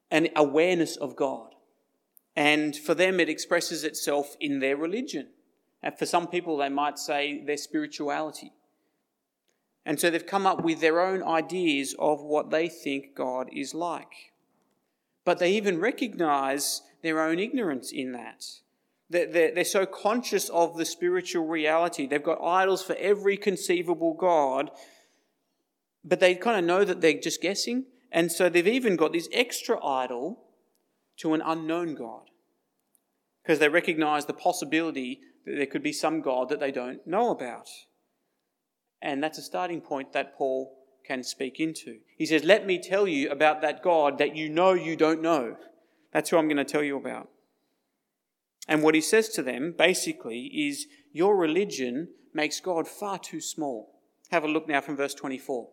an 0.09 0.29
awareness 0.35 0.97
of 0.97 1.15
God. 1.15 1.53
And 2.35 2.75
for 2.75 2.95
them, 2.95 3.19
it 3.19 3.29
expresses 3.29 3.83
itself 3.83 4.35
in 4.39 4.59
their 4.59 4.75
religion. 4.75 5.29
And 5.83 5.97
for 5.97 6.05
some 6.05 6.27
people, 6.27 6.57
they 6.57 6.69
might 6.69 6.97
say 6.97 7.43
their 7.45 7.57
spirituality. 7.57 8.53
And 9.85 9.99
so 9.99 10.09
they've 10.09 10.25
come 10.25 10.45
up 10.45 10.63
with 10.63 10.81
their 10.81 11.01
own 11.01 11.23
ideas 11.23 11.95
of 11.97 12.21
what 12.21 12.51
they 12.51 12.67
think 12.67 13.15
God 13.15 13.49
is 13.51 13.73
like. 13.73 14.33
But 15.25 15.39
they 15.39 15.53
even 15.53 15.79
recognize 15.79 16.81
their 17.01 17.21
own 17.21 17.39
ignorance 17.39 17.91
in 17.91 18.11
that. 18.11 18.45
They're, 19.09 19.65
so 19.65 19.87
conscious 19.87 20.49
of 20.49 20.77
the 20.77 20.85
spiritual 20.85 21.47
reality. 21.47 22.05
They've 22.05 22.21
got 22.21 22.43
idols 22.43 22.83
for 22.83 22.95
every 22.97 23.37
conceivable 23.37 24.13
God, 24.13 24.69
but 26.03 26.19
they 26.19 26.35
kind 26.35 26.59
of 26.59 26.65
know 26.65 26.85
that 26.85 27.01
they're 27.01 27.19
just 27.19 27.41
guessing. 27.41 27.85
And 28.11 28.31
so 28.31 28.49
they've 28.49 28.67
even 28.67 28.95
got 28.95 29.13
this 29.13 29.27
extra 29.31 29.83
idol 29.83 30.43
to 31.17 31.33
an 31.33 31.41
unknown 31.43 31.95
God 31.95 32.29
because 33.41 33.57
they 33.57 33.69
recognize 33.69 34.25
the 34.25 34.33
possibility 34.33 35.21
that 35.45 35.55
there 35.55 35.65
could 35.65 35.83
be 35.83 35.93
some 35.93 36.21
God 36.21 36.49
that 36.49 36.59
they 36.59 36.71
don't 36.71 37.05
know 37.07 37.31
about. 37.31 37.67
And 39.01 39.23
that's 39.23 39.37
a 39.37 39.43
starting 39.43 39.81
point 39.81 40.13
that 40.13 40.37
Paul 40.37 40.75
can 41.05 41.23
speak 41.23 41.59
into. 41.59 41.99
He 42.17 42.25
says, 42.25 42.43
Let 42.43 42.65
me 42.65 42.79
tell 42.79 43.07
you 43.07 43.29
about 43.29 43.61
that 43.61 43.81
God 43.81 44.17
that 44.17 44.35
you 44.35 44.49
know 44.49 44.73
you 44.73 44.95
don't 44.95 45.21
know. 45.21 45.57
That's 46.11 46.29
who 46.29 46.37
I'm 46.37 46.47
going 46.47 46.57
to 46.57 46.65
tell 46.65 46.83
you 46.83 46.97
about. 46.97 47.29
And 48.67 48.83
what 48.83 48.95
he 48.95 49.01
says 49.01 49.29
to 49.29 49.41
them 49.41 49.73
basically 49.77 50.45
is 50.45 50.87
your 51.11 51.35
religion 51.35 52.09
makes 52.33 52.59
God 52.59 52.87
far 52.87 53.17
too 53.17 53.41
small. 53.41 53.99
Have 54.29 54.43
a 54.43 54.47
look 54.47 54.67
now 54.67 54.81
from 54.81 54.95
verse 54.95 55.15
24. 55.15 55.67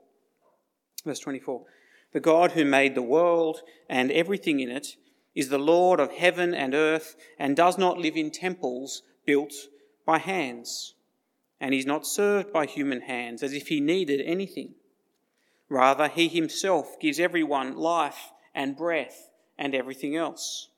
Verse 1.04 1.18
24. 1.18 1.64
The 2.12 2.20
God 2.20 2.52
who 2.52 2.64
made 2.64 2.94
the 2.94 3.02
world 3.02 3.60
and 3.88 4.10
everything 4.10 4.60
in 4.60 4.70
it 4.70 4.96
is 5.34 5.50
the 5.50 5.58
Lord 5.58 6.00
of 6.00 6.12
heaven 6.12 6.54
and 6.54 6.74
earth 6.74 7.16
and 7.38 7.54
does 7.54 7.76
not 7.76 7.98
live 7.98 8.16
in 8.16 8.30
temples 8.30 9.02
built 9.26 9.52
by 10.06 10.18
hands. 10.18 10.94
And 11.60 11.72
he's 11.72 11.86
not 11.86 12.06
served 12.06 12.52
by 12.52 12.66
human 12.66 13.02
hands 13.02 13.42
as 13.42 13.52
if 13.52 13.68
he 13.68 13.80
needed 13.80 14.20
anything. 14.20 14.74
Rather, 15.68 16.08
he 16.08 16.28
himself 16.28 17.00
gives 17.00 17.18
everyone 17.18 17.76
life 17.76 18.32
and 18.54 18.76
breath 18.76 19.30
and 19.58 19.74
everything 19.74 20.16
else. 20.16 20.68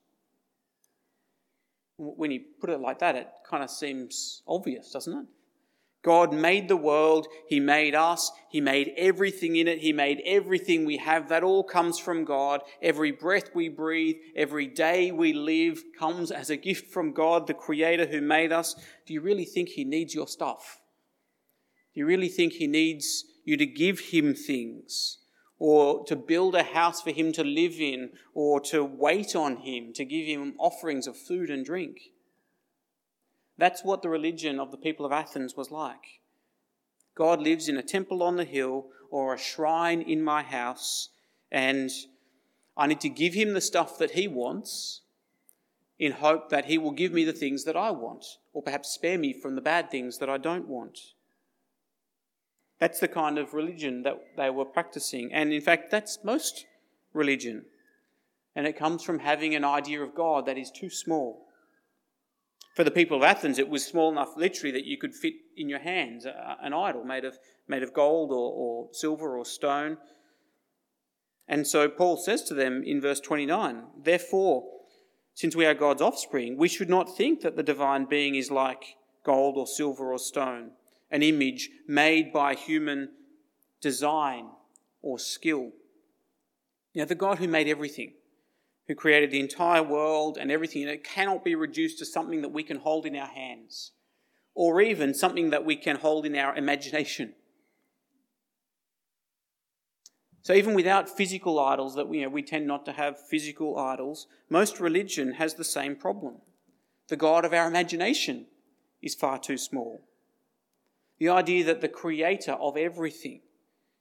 When 1.96 2.30
you 2.30 2.40
put 2.60 2.70
it 2.70 2.80
like 2.80 3.00
that, 3.00 3.16
it 3.16 3.28
kind 3.48 3.64
of 3.64 3.70
seems 3.70 4.42
obvious, 4.46 4.92
doesn't 4.92 5.18
it? 5.18 5.26
God 6.04 6.32
made 6.32 6.68
the 6.68 6.76
world, 6.76 7.26
He 7.48 7.58
made 7.58 7.94
us, 7.94 8.30
He 8.50 8.60
made 8.60 8.92
everything 8.96 9.56
in 9.56 9.66
it, 9.66 9.78
He 9.78 9.92
made 9.92 10.22
everything 10.24 10.84
we 10.84 10.98
have. 10.98 11.28
That 11.28 11.42
all 11.42 11.64
comes 11.64 11.98
from 11.98 12.24
God. 12.24 12.60
Every 12.80 13.10
breath 13.10 13.50
we 13.54 13.68
breathe, 13.68 14.16
every 14.36 14.68
day 14.68 15.10
we 15.10 15.32
live 15.32 15.82
comes 15.98 16.30
as 16.30 16.50
a 16.50 16.56
gift 16.56 16.92
from 16.92 17.12
God, 17.12 17.46
the 17.46 17.54
Creator 17.54 18.06
who 18.06 18.20
made 18.20 18.52
us. 18.52 18.76
Do 19.06 19.12
you 19.12 19.20
really 19.20 19.44
think 19.44 19.70
He 19.70 19.84
needs 19.84 20.14
your 20.14 20.28
stuff? 20.28 20.80
Do 21.94 22.00
you 22.00 22.06
really 22.06 22.28
think 22.28 22.54
He 22.54 22.68
needs 22.68 23.24
you 23.44 23.56
to 23.56 23.66
give 23.66 23.98
Him 23.98 24.34
things? 24.34 25.18
Or 25.60 26.04
to 26.04 26.14
build 26.14 26.54
a 26.54 26.62
house 26.62 27.02
for 27.02 27.10
Him 27.10 27.32
to 27.32 27.42
live 27.42 27.80
in? 27.80 28.10
Or 28.34 28.60
to 28.60 28.84
wait 28.84 29.34
on 29.34 29.56
Him, 29.56 29.92
to 29.94 30.04
give 30.04 30.26
Him 30.26 30.54
offerings 30.58 31.08
of 31.08 31.16
food 31.16 31.50
and 31.50 31.64
drink? 31.64 31.98
That's 33.58 33.84
what 33.84 34.02
the 34.02 34.08
religion 34.08 34.60
of 34.60 34.70
the 34.70 34.76
people 34.76 35.04
of 35.04 35.12
Athens 35.12 35.56
was 35.56 35.70
like. 35.70 36.20
God 37.16 37.40
lives 37.40 37.68
in 37.68 37.76
a 37.76 37.82
temple 37.82 38.22
on 38.22 38.36
the 38.36 38.44
hill 38.44 38.86
or 39.10 39.34
a 39.34 39.38
shrine 39.38 40.00
in 40.00 40.22
my 40.22 40.42
house, 40.42 41.08
and 41.50 41.90
I 42.76 42.86
need 42.86 43.00
to 43.00 43.08
give 43.08 43.34
him 43.34 43.52
the 43.52 43.60
stuff 43.60 43.98
that 43.98 44.12
he 44.12 44.28
wants 44.28 45.00
in 45.98 46.12
hope 46.12 46.48
that 46.50 46.66
he 46.66 46.78
will 46.78 46.92
give 46.92 47.12
me 47.12 47.24
the 47.24 47.32
things 47.32 47.64
that 47.64 47.76
I 47.76 47.90
want, 47.90 48.24
or 48.52 48.62
perhaps 48.62 48.90
spare 48.90 49.18
me 49.18 49.32
from 49.32 49.56
the 49.56 49.60
bad 49.60 49.90
things 49.90 50.18
that 50.18 50.30
I 50.30 50.38
don't 50.38 50.68
want. 50.68 51.14
That's 52.78 53.00
the 53.00 53.08
kind 53.08 53.38
of 53.38 53.54
religion 53.54 54.04
that 54.04 54.36
they 54.36 54.50
were 54.50 54.64
practicing. 54.64 55.32
And 55.32 55.52
in 55.52 55.60
fact, 55.60 55.90
that's 55.90 56.20
most 56.22 56.66
religion. 57.12 57.64
And 58.54 58.68
it 58.68 58.78
comes 58.78 59.02
from 59.02 59.18
having 59.18 59.56
an 59.56 59.64
idea 59.64 60.00
of 60.00 60.14
God 60.14 60.46
that 60.46 60.56
is 60.56 60.70
too 60.70 60.88
small 60.88 61.47
for 62.74 62.84
the 62.84 62.90
people 62.90 63.16
of 63.16 63.22
Athens, 63.22 63.58
it 63.58 63.68
was 63.68 63.84
small 63.84 64.10
enough, 64.10 64.36
literally, 64.36 64.72
that 64.72 64.84
you 64.84 64.98
could 64.98 65.14
fit 65.14 65.34
in 65.56 65.68
your 65.68 65.80
hands 65.80 66.26
an 66.26 66.72
idol 66.72 67.04
made 67.04 67.24
of, 67.24 67.38
made 67.66 67.82
of 67.82 67.92
gold 67.92 68.30
or, 68.30 68.52
or 68.52 68.88
silver 68.92 69.36
or 69.36 69.44
stone. 69.44 69.96
And 71.48 71.66
so 71.66 71.88
Paul 71.88 72.16
says 72.16 72.42
to 72.44 72.54
them 72.54 72.82
in 72.84 73.00
verse 73.00 73.20
29 73.20 73.84
Therefore, 74.02 74.64
since 75.34 75.56
we 75.56 75.66
are 75.66 75.74
God's 75.74 76.02
offspring, 76.02 76.56
we 76.56 76.68
should 76.68 76.90
not 76.90 77.16
think 77.16 77.40
that 77.40 77.56
the 77.56 77.62
divine 77.62 78.04
being 78.04 78.34
is 78.34 78.50
like 78.50 78.96
gold 79.24 79.56
or 79.56 79.66
silver 79.66 80.12
or 80.12 80.18
stone, 80.18 80.70
an 81.10 81.22
image 81.22 81.70
made 81.86 82.32
by 82.32 82.54
human 82.54 83.10
design 83.80 84.48
or 85.02 85.18
skill. 85.18 85.70
Know, 86.94 87.04
the 87.04 87.14
God 87.14 87.38
who 87.38 87.46
made 87.46 87.68
everything, 87.68 88.14
who 88.88 88.94
created 88.94 89.30
the 89.30 89.40
entire 89.40 89.82
world 89.82 90.38
and 90.40 90.50
everything, 90.50 90.82
and 90.82 90.90
it 90.90 91.04
cannot 91.04 91.44
be 91.44 91.54
reduced 91.54 91.98
to 91.98 92.06
something 92.06 92.40
that 92.40 92.52
we 92.52 92.62
can 92.62 92.78
hold 92.78 93.04
in 93.04 93.14
our 93.14 93.26
hands, 93.28 93.92
or 94.54 94.80
even 94.80 95.12
something 95.14 95.50
that 95.50 95.64
we 95.64 95.76
can 95.76 95.96
hold 95.96 96.24
in 96.24 96.34
our 96.34 96.56
imagination. 96.56 97.34
So, 100.40 100.54
even 100.54 100.72
without 100.72 101.10
physical 101.10 101.60
idols, 101.60 101.94
that 101.96 102.08
we, 102.08 102.20
you 102.20 102.24
know, 102.24 102.30
we 102.30 102.42
tend 102.42 102.66
not 102.66 102.86
to 102.86 102.92
have 102.92 103.20
physical 103.28 103.78
idols, 103.78 104.26
most 104.48 104.80
religion 104.80 105.32
has 105.32 105.54
the 105.54 105.64
same 105.64 105.94
problem. 105.94 106.36
The 107.08 107.16
God 107.16 107.44
of 107.44 107.52
our 107.52 107.68
imagination 107.68 108.46
is 109.02 109.14
far 109.14 109.38
too 109.38 109.58
small. 109.58 110.00
The 111.18 111.28
idea 111.28 111.64
that 111.64 111.82
the 111.82 111.88
creator 111.88 112.52
of 112.52 112.78
everything, 112.78 113.42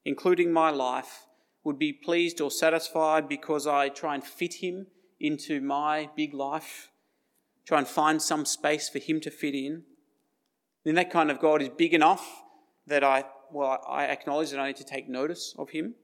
including 0.06 0.54
my 0.54 0.70
life, 0.70 1.26
would 1.68 1.78
be 1.78 1.92
pleased 1.92 2.40
or 2.40 2.50
satisfied 2.50 3.28
because 3.28 3.68
I 3.68 3.90
try 3.90 4.16
and 4.16 4.24
fit 4.24 4.64
him 4.64 4.88
into 5.20 5.60
my 5.60 6.10
big 6.16 6.34
life, 6.34 6.92
try 7.66 7.78
and 7.78 7.86
find 7.86 8.22
some 8.22 8.46
space 8.46 8.88
for 8.88 9.00
him 9.00 9.20
to 9.20 9.30
fit 9.30 9.54
in, 9.54 9.84
then 10.86 10.96
that 10.96 11.12
kind 11.12 11.30
of 11.30 11.42
God 11.42 11.62
is 11.62 11.68
big 11.68 11.94
enough 11.94 12.26
that 12.88 13.04
I, 13.04 13.26
well, 13.52 13.84
I 13.86 14.06
acknowledge 14.06 14.52
that 14.52 14.62
I 14.62 14.68
need 14.68 14.78
to 14.78 14.86
take 14.86 15.10
notice 15.10 15.54
of 15.58 15.72
him, 15.72 15.96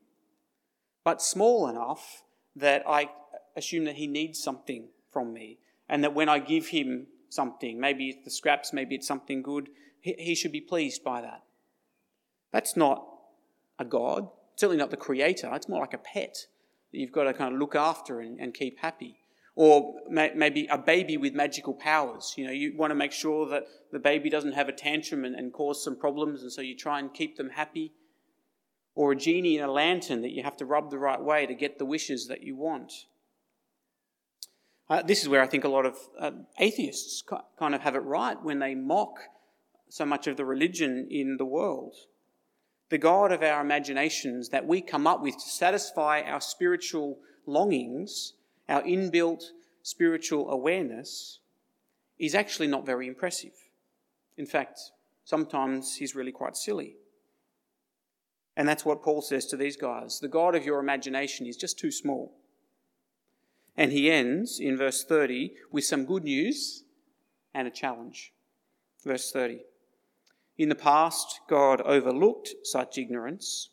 but 1.06 1.22
small 1.22 1.70
enough 1.70 2.24
that 2.58 2.84
I 2.86 3.12
assume 3.56 3.86
that 3.86 3.96
he 3.96 4.06
needs 4.06 4.44
something 4.44 4.90
from 5.14 5.32
me, 5.32 5.60
and 5.88 6.04
that 6.04 6.14
when 6.14 6.28
I 6.28 6.40
give 6.40 6.68
him 6.68 7.08
something, 7.30 7.80
maybe 7.80 8.10
it's 8.10 8.26
the 8.26 8.32
scraps, 8.32 8.74
maybe 8.74 8.96
it's 8.96 9.08
something 9.08 9.42
good, 9.42 9.70
he, 10.02 10.14
he 10.20 10.36
should 10.36 10.52
be 10.52 10.60
pleased 10.60 11.06
by 11.06 11.22
that. 11.22 11.44
That's 12.52 12.76
not 12.76 13.08
a 13.80 13.86
God 13.86 14.28
certainly 14.56 14.78
not 14.78 14.92
the 14.92 14.98
creator. 14.98 15.50
It's 15.54 15.70
more 15.70 15.82
like 15.82 15.94
a 15.94 15.98
pet 15.98 16.48
that 16.92 16.98
you've 17.00 17.12
got 17.12 17.24
to 17.24 17.34
kind 17.34 17.54
of 17.54 17.60
look 17.60 17.76
after 17.76 18.20
and, 18.20 18.40
and 18.40 18.54
keep 18.54 18.80
happy. 18.80 19.20
Or 19.56 19.96
may, 20.10 20.32
maybe 20.36 20.68
a 20.72 20.78
baby 20.78 21.18
with 21.18 21.34
magical 21.34 21.74
powers. 21.74 22.34
You 22.38 22.48
know, 22.48 22.52
you 22.52 22.76
want 22.76 22.92
to 22.92 22.96
make 22.96 23.12
sure 23.12 23.48
that 23.50 23.66
the 23.92 24.00
baby 24.00 24.30
doesn't 24.30 24.54
have 24.54 24.68
a 24.68 24.74
tantrum 24.74 25.26
and, 25.26 25.36
and 25.36 25.54
cause 25.54 25.84
some 25.84 25.96
problems, 25.96 26.42
and 26.42 26.52
so 26.52 26.62
you 26.62 26.76
try 26.76 27.00
and 27.00 27.14
keep 27.14 27.38
them 27.38 27.52
happy. 27.52 27.94
Or 28.96 29.12
a 29.12 29.16
genie 29.16 29.58
in 29.58 29.64
a 29.64 29.72
lantern 29.72 30.22
that 30.22 30.32
you 30.32 30.44
have 30.44 30.58
to 30.58 30.66
rub 30.66 30.90
the 30.90 30.98
right 30.98 31.22
way 31.22 31.46
to 31.46 31.54
get 31.54 31.78
the 31.78 31.86
wishes 31.86 32.28
that 32.28 32.44
you 32.44 32.56
want. 32.56 32.92
Uh, 34.90 35.02
this 35.02 35.22
is 35.22 35.30
where 35.30 35.42
I 35.42 35.48
think 35.48 35.64
a 35.64 35.70
lot 35.70 35.86
of 35.86 35.98
uh, 36.20 36.32
atheists 36.60 37.24
kind 37.58 37.74
of 37.74 37.82
have 37.82 37.96
it 37.96 38.00
right 38.00 38.42
when 38.44 38.60
they 38.60 38.76
mock 38.76 39.18
so 39.90 40.06
much 40.06 40.28
of 40.28 40.38
the 40.38 40.46
religion 40.46 41.08
in 41.10 41.38
the 41.38 41.46
world 41.46 41.96
the 42.94 43.00
God 43.00 43.32
of 43.32 43.42
our 43.42 43.60
imaginations 43.60 44.50
that 44.50 44.68
we 44.68 44.80
come 44.80 45.08
up 45.08 45.20
with 45.20 45.34
to 45.34 45.50
satisfy 45.50 46.22
our 46.22 46.40
spiritual 46.40 47.18
longings, 47.48 48.34
our 48.70 48.84
inbuilt 48.84 49.46
spiritual 49.82 50.52
awareness, 50.52 51.40
is 52.20 52.36
actually 52.36 52.68
not 52.68 52.86
very 52.86 53.08
impressive. 53.08 53.56
In 54.38 54.46
fact, 54.46 54.80
sometimes 55.26 55.96
he's 55.96 56.14
really 56.14 56.32
quite 56.32 56.56
silly. 56.56 56.98
And 58.56 58.70
that's 58.70 58.86
what 58.86 59.02
Paul 59.02 59.24
says 59.24 59.48
to 59.48 59.58
these 59.58 59.76
guys. 59.76 60.20
The 60.20 60.28
God 60.28 60.54
of 60.54 60.64
your 60.64 60.80
imagination 60.80 61.48
is 61.48 61.58
just 61.58 61.80
too 61.80 61.90
small. 61.92 62.36
And 63.76 63.92
he 63.92 64.12
ends 64.12 64.60
in 64.60 64.78
verse 64.78 65.04
30 65.04 65.56
with 65.72 65.84
some 65.84 66.06
good 66.06 66.26
news 66.26 66.84
and 67.56 67.68
a 67.68 67.72
challenge. 67.72 68.34
Verse 69.04 69.32
30. 69.32 69.62
In 70.58 70.70
the 70.70 70.76
past, 70.76 71.42
God 71.50 71.82
overlooked 71.82 72.54
such 72.64 72.98
ignorance, 72.98 73.70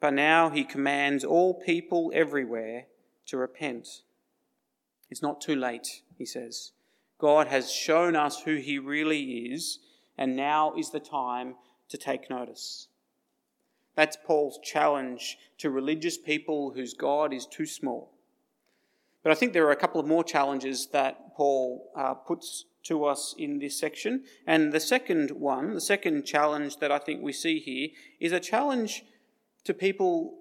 but 0.00 0.12
now 0.12 0.50
he 0.50 0.64
commands 0.64 1.24
all 1.24 1.54
people 1.54 2.12
everywhere 2.14 2.86
to 3.26 3.38
repent. 3.38 4.02
It's 5.08 5.22
not 5.22 5.40
too 5.40 5.56
late, 5.56 6.02
he 6.18 6.26
says. 6.26 6.72
God 7.18 7.48
has 7.48 7.72
shown 7.72 8.16
us 8.16 8.42
who 8.42 8.56
he 8.56 8.78
really 8.78 9.22
is, 9.52 9.78
and 10.16 10.36
now 10.36 10.74
is 10.74 10.90
the 10.90 11.00
time 11.00 11.54
to 11.88 11.98
take 11.98 12.30
notice. 12.30 12.88
That's 13.94 14.16
Paul's 14.24 14.58
challenge 14.62 15.38
to 15.58 15.70
religious 15.70 16.16
people 16.16 16.72
whose 16.74 16.94
God 16.94 17.32
is 17.32 17.46
too 17.46 17.66
small. 17.66 18.12
But 19.22 19.32
I 19.32 19.34
think 19.34 19.52
there 19.52 19.66
are 19.66 19.72
a 19.72 19.76
couple 19.76 20.00
of 20.00 20.06
more 20.06 20.24
challenges 20.24 20.86
that 20.92 21.34
Paul 21.34 21.90
uh, 21.96 22.14
puts 22.14 22.64
to 22.84 23.04
us 23.04 23.34
in 23.36 23.58
this 23.58 23.78
section. 23.78 24.24
And 24.46 24.72
the 24.72 24.80
second 24.80 25.32
one, 25.32 25.74
the 25.74 25.80
second 25.80 26.24
challenge 26.24 26.78
that 26.78 26.90
I 26.90 26.98
think 26.98 27.22
we 27.22 27.32
see 27.32 27.58
here, 27.58 27.88
is 28.20 28.32
a 28.32 28.40
challenge 28.40 29.04
to 29.64 29.74
people 29.74 30.38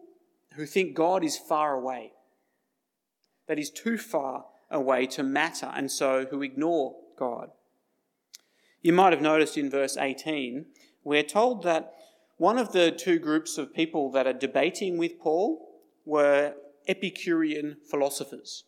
who 0.55 0.65
think 0.65 0.96
God 0.96 1.24
is 1.24 1.38
far 1.38 1.74
away, 1.74 2.13
that 3.48 3.58
He's 3.58 3.69
too 3.69 3.98
far 3.98 4.46
away 4.72 5.05
to 5.08 5.24
matter, 5.24 5.72
and 5.75 5.91
so 5.91 6.25
who 6.29 6.41
ignore 6.41 6.96
God. 7.17 7.50
You 8.81 8.93
might 8.93 9.13
have 9.13 9.22
noticed 9.22 9.58
in 9.58 9.69
verse 9.69 9.98
18, 9.98 10.65
we're 11.03 11.24
told 11.24 11.63
that 11.63 11.93
one 12.38 12.58
of 12.58 12.72
the 12.72 12.91
two 12.91 13.19
groups 13.19 13.58
of 13.58 13.74
people 13.74 14.12
that 14.12 14.25
are 14.25 14.34
debating 14.34 14.98
with 14.98 15.19
Paul 15.19 15.67
were 16.05 16.53
Epicurean 16.88 17.77
philosophers. 17.89 18.63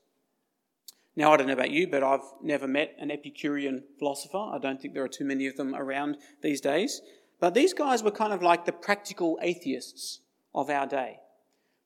Now, 1.15 1.33
I 1.33 1.37
don't 1.37 1.47
know 1.47 1.53
about 1.53 1.71
you, 1.71 1.87
but 1.87 2.03
I've 2.03 2.23
never 2.41 2.67
met 2.67 2.95
an 2.99 3.11
Epicurean 3.11 3.83
philosopher. 3.99 4.37
I 4.37 4.59
don't 4.59 4.81
think 4.81 4.93
there 4.93 5.03
are 5.03 5.09
too 5.09 5.25
many 5.25 5.45
of 5.47 5.57
them 5.57 5.75
around 5.75 6.17
these 6.41 6.61
days. 6.61 7.01
But 7.39 7.53
these 7.53 7.73
guys 7.73 8.01
were 8.01 8.11
kind 8.11 8.31
of 8.31 8.41
like 8.41 8.65
the 8.65 8.71
practical 8.71 9.37
atheists 9.41 10.21
of 10.55 10.69
our 10.69 10.87
day. 10.87 11.17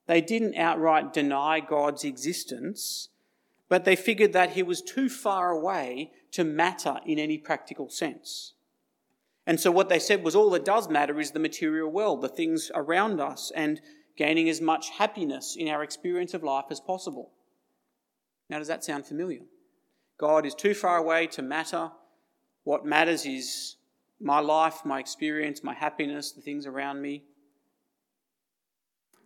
They 0.06 0.20
didn't 0.20 0.54
outright 0.54 1.12
deny 1.12 1.60
God's 1.60 2.04
existence, 2.04 3.08
but 3.68 3.84
they 3.84 3.96
figured 3.96 4.32
that 4.32 4.52
he 4.52 4.62
was 4.62 4.80
too 4.80 5.08
far 5.08 5.50
away 5.50 6.12
to 6.32 6.44
matter 6.44 7.00
in 7.04 7.18
any 7.18 7.38
practical 7.38 7.88
sense. 7.88 8.52
And 9.46 9.58
so 9.58 9.70
what 9.70 9.88
they 9.88 9.98
said 9.98 10.22
was 10.22 10.36
all 10.36 10.50
that 10.50 10.64
does 10.64 10.88
matter 10.88 11.18
is 11.18 11.32
the 11.32 11.38
material 11.38 11.90
world, 11.90 12.20
the 12.20 12.28
things 12.28 12.70
around 12.74 13.20
us, 13.20 13.50
and 13.54 13.80
gaining 14.16 14.48
as 14.48 14.60
much 14.60 14.90
happiness 14.90 15.56
in 15.58 15.68
our 15.68 15.82
experience 15.82 16.34
of 16.34 16.44
life 16.44 16.66
as 16.70 16.80
possible. 16.80 17.32
Now, 18.48 18.58
does 18.58 18.68
that 18.68 18.84
sound 18.84 19.06
familiar? 19.06 19.40
God 20.18 20.46
is 20.46 20.54
too 20.54 20.74
far 20.74 20.98
away 20.98 21.26
to 21.28 21.42
matter. 21.42 21.90
What 22.64 22.86
matters 22.86 23.26
is 23.26 23.76
my 24.20 24.40
life, 24.40 24.84
my 24.84 24.98
experience, 24.98 25.62
my 25.62 25.74
happiness, 25.74 26.32
the 26.32 26.40
things 26.40 26.66
around 26.66 27.02
me. 27.02 27.24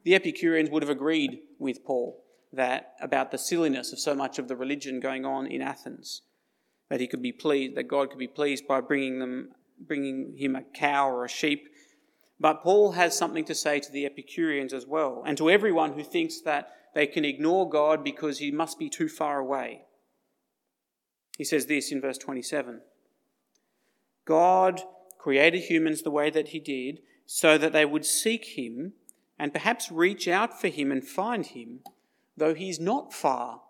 The 0.05 0.15
Epicureans 0.15 0.71
would 0.71 0.83
have 0.83 0.91
agreed 0.91 1.41
with 1.59 1.85
Paul 1.85 2.25
that 2.53 2.95
about 3.01 3.31
the 3.31 3.39
silliness 3.39 3.93
of 3.93 4.01
so 4.01 4.15
much 4.15 4.39
of 4.39 4.49
the 4.49 4.57
religion 4.57 4.99
going 4.99 5.25
on 5.25 5.47
in 5.47 5.63
Athens, 5.63 6.23
that 6.89 7.01
he 7.01 7.07
could 7.07 7.23
be 7.23 7.33
pleased, 7.33 7.77
that 7.77 7.85
God 7.85 8.11
could 8.11 8.19
be 8.19 8.27
pleased 8.27 8.67
by 8.67 8.81
bringing 8.81 9.21
them, 9.21 9.51
bringing 9.79 10.35
him 10.37 10.57
a 10.57 10.63
cow 10.63 11.09
or 11.09 11.25
a 11.25 11.29
sheep. 11.29 11.69
But 12.41 12.63
Paul 12.63 12.93
has 12.93 13.17
something 13.17 13.45
to 13.45 13.55
say 13.55 13.79
to 13.79 13.93
the 13.93 14.07
Epicureans 14.07 14.73
as 14.73 14.87
well, 14.87 15.23
and 15.25 15.37
to 15.39 15.51
everyone 15.51 15.93
who 15.93 16.03
thinks 16.03 16.41
that 16.41 16.73
they 16.95 17.07
can 17.07 17.25
ignore 17.25 17.69
God 17.69 18.03
because 18.03 18.39
he 18.39 18.51
must 18.51 18.79
be 18.79 18.89
too 18.89 19.09
far 19.09 19.39
away. 19.39 19.83
He 21.39 21.45
says 21.45 21.67
this 21.67 21.91
in 21.91 22.01
verse 22.01 22.19
27 22.19 22.81
God 24.25 24.83
created 25.19 25.61
humans 25.61 26.03
the 26.03 26.11
way 26.11 26.31
that 26.31 26.49
he 26.49 26.61
did 26.61 27.01
so 27.27 27.59
that 27.59 27.73
they 27.73 27.85
would 27.85 28.05
seek 28.05 28.59
him 28.59 28.93
and 29.39 29.53
perhaps 29.53 29.91
reach 29.91 30.29
out 30.29 30.61
for 30.61 30.69
him 30.69 30.93
and 30.93 31.07
find 31.07 31.47
him, 31.47 31.81
though 32.37 32.55
he's 32.55 32.79
not 32.79 33.13
far 33.13 33.63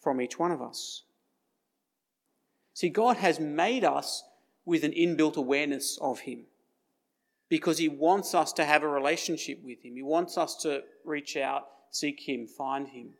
from 0.00 0.20
each 0.20 0.38
one 0.38 0.52
of 0.52 0.62
us. 0.62 1.02
See, 2.74 2.88
God 2.88 3.16
has 3.16 3.40
made 3.40 3.84
us 3.84 4.22
with 4.64 4.84
an 4.84 4.92
inbuilt 4.92 5.36
awareness 5.36 5.98
of 6.00 6.20
him 6.20 6.44
because 7.48 7.78
he 7.78 7.88
wants 7.88 8.34
us 8.34 8.52
to 8.52 8.64
have 8.64 8.82
a 8.82 8.88
relationship 8.88 9.60
with 9.64 9.84
him. 9.84 9.96
He 9.96 10.02
wants 10.02 10.38
us 10.38 10.54
to 10.56 10.82
reach 11.04 11.36
out, 11.36 11.66
seek 11.90 12.28
him, 12.28 12.46
find 12.46 12.88
him. 12.88 13.10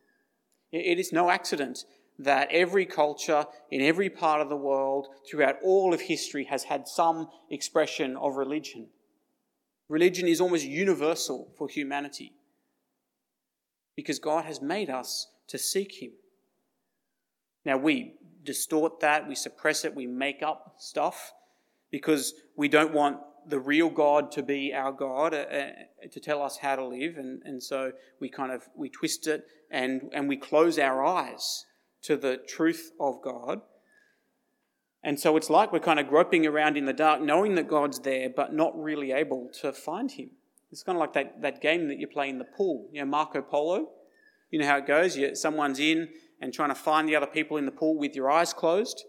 It 0.71 0.99
is 0.99 1.13
no 1.13 1.31
accident 1.31 1.85
that 2.19 2.49
every 2.51 2.85
culture 2.85 3.47
in 3.71 3.81
every 3.81 4.11
part 4.11 4.41
of 4.41 4.49
the 4.49 4.57
world 4.57 5.07
throughout 5.29 5.57
all 5.63 5.95
of 5.95 6.01
history 6.03 6.45
has 6.45 6.65
had 6.65 6.89
some 6.89 7.29
expression 7.51 8.17
of 8.17 8.37
religion. 8.37 8.89
Religion 9.89 10.29
is 10.29 10.41
almost 10.41 10.65
universal 10.65 11.49
for 11.57 11.69
humanity 11.69 12.33
because 13.97 14.19
God 14.19 14.45
has 14.45 14.61
made 14.61 14.91
us 14.91 15.29
to 15.49 15.59
seek 15.59 16.03
Him. 16.03 16.13
Now, 17.65 17.79
we 17.79 18.15
distort 18.45 19.01
that, 19.01 19.29
we 19.29 19.35
suppress 19.35 19.85
it, 19.85 19.95
we 19.95 20.07
make 20.07 20.43
up 20.43 20.75
stuff 20.79 21.33
because 21.91 22.35
we 22.57 22.69
don't 22.69 22.93
want 22.93 23.19
the 23.49 23.59
real 23.59 23.89
God 23.89 24.31
to 24.33 24.43
be 24.43 24.75
our 24.75 24.93
God, 24.93 25.33
uh, 25.33 25.39
uh, 25.39 25.71
to 26.11 26.21
tell 26.21 26.43
us 26.43 26.59
how 26.59 26.77
to 26.77 26.85
live, 26.85 27.17
and, 27.17 27.43
and 27.45 27.63
so 27.63 27.93
we 28.21 28.29
kind 28.29 28.53
of 28.53 28.69
we 28.77 28.89
twist 28.89 29.27
it 29.27 29.45
and, 29.71 30.11
and 30.13 30.29
we 30.29 30.37
close 30.37 30.79
our 30.79 31.05
eyes 31.05 31.65
to 32.03 32.17
the 32.17 32.37
truth 32.37 32.93
of 33.01 33.23
God. 33.23 33.61
And 35.03 35.19
so 35.19 35.37
it's 35.37 35.49
like 35.49 35.73
we're 35.73 35.79
kind 35.79 36.01
of 36.01 36.09
groping 36.09 36.47
around 36.47 36.77
in 36.77 36.85
the 36.85 36.93
dark, 36.93 37.21
knowing 37.21 37.55
that 37.55 37.69
God's 37.69 38.01
there, 38.01 38.29
but 38.29 38.53
not 38.53 38.79
really 38.81 39.13
able 39.13 39.49
to 39.61 39.73
find 39.73 40.11
him. 40.11 40.31
It's 40.71 40.83
kind 40.83 40.97
of 40.97 41.01
like 41.01 41.15
that, 41.15 41.41
that 41.41 41.63
game 41.63 41.89
that 41.89 41.99
you 41.99 42.07
play 42.07 42.29
in 42.29 42.39
the 42.39 42.45
pool, 42.45 42.89
you 42.93 43.01
know, 43.01 43.07
Marco 43.07 43.41
Polo. 43.41 43.91
You 44.51 44.59
know 44.59 44.67
how 44.67 44.79
it 44.79 44.87
goes? 44.87 45.17
You, 45.17 45.35
someone's 45.35 45.79
in 45.79 46.09
and 46.41 46.53
trying 46.53 46.71
to 46.71 46.75
find 46.75 47.09
the 47.09 47.17
other 47.17 47.27
people 47.27 47.57
in 47.57 47.65
the 47.65 47.73
pool 47.73 47.99
with 47.99 48.15
your 48.15 48.31
eyes 48.31 48.53
closed. 48.53 49.05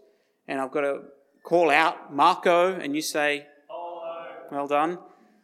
And 0.48 0.62
I've 0.62 0.72
got 0.72 0.82
to 0.82 1.02
call 1.44 1.70
out 1.70 2.14
Marco, 2.14 2.74
and 2.74 2.96
you 2.96 3.02
say. 3.02 3.48
Well 4.52 4.68
done. 4.68 5.00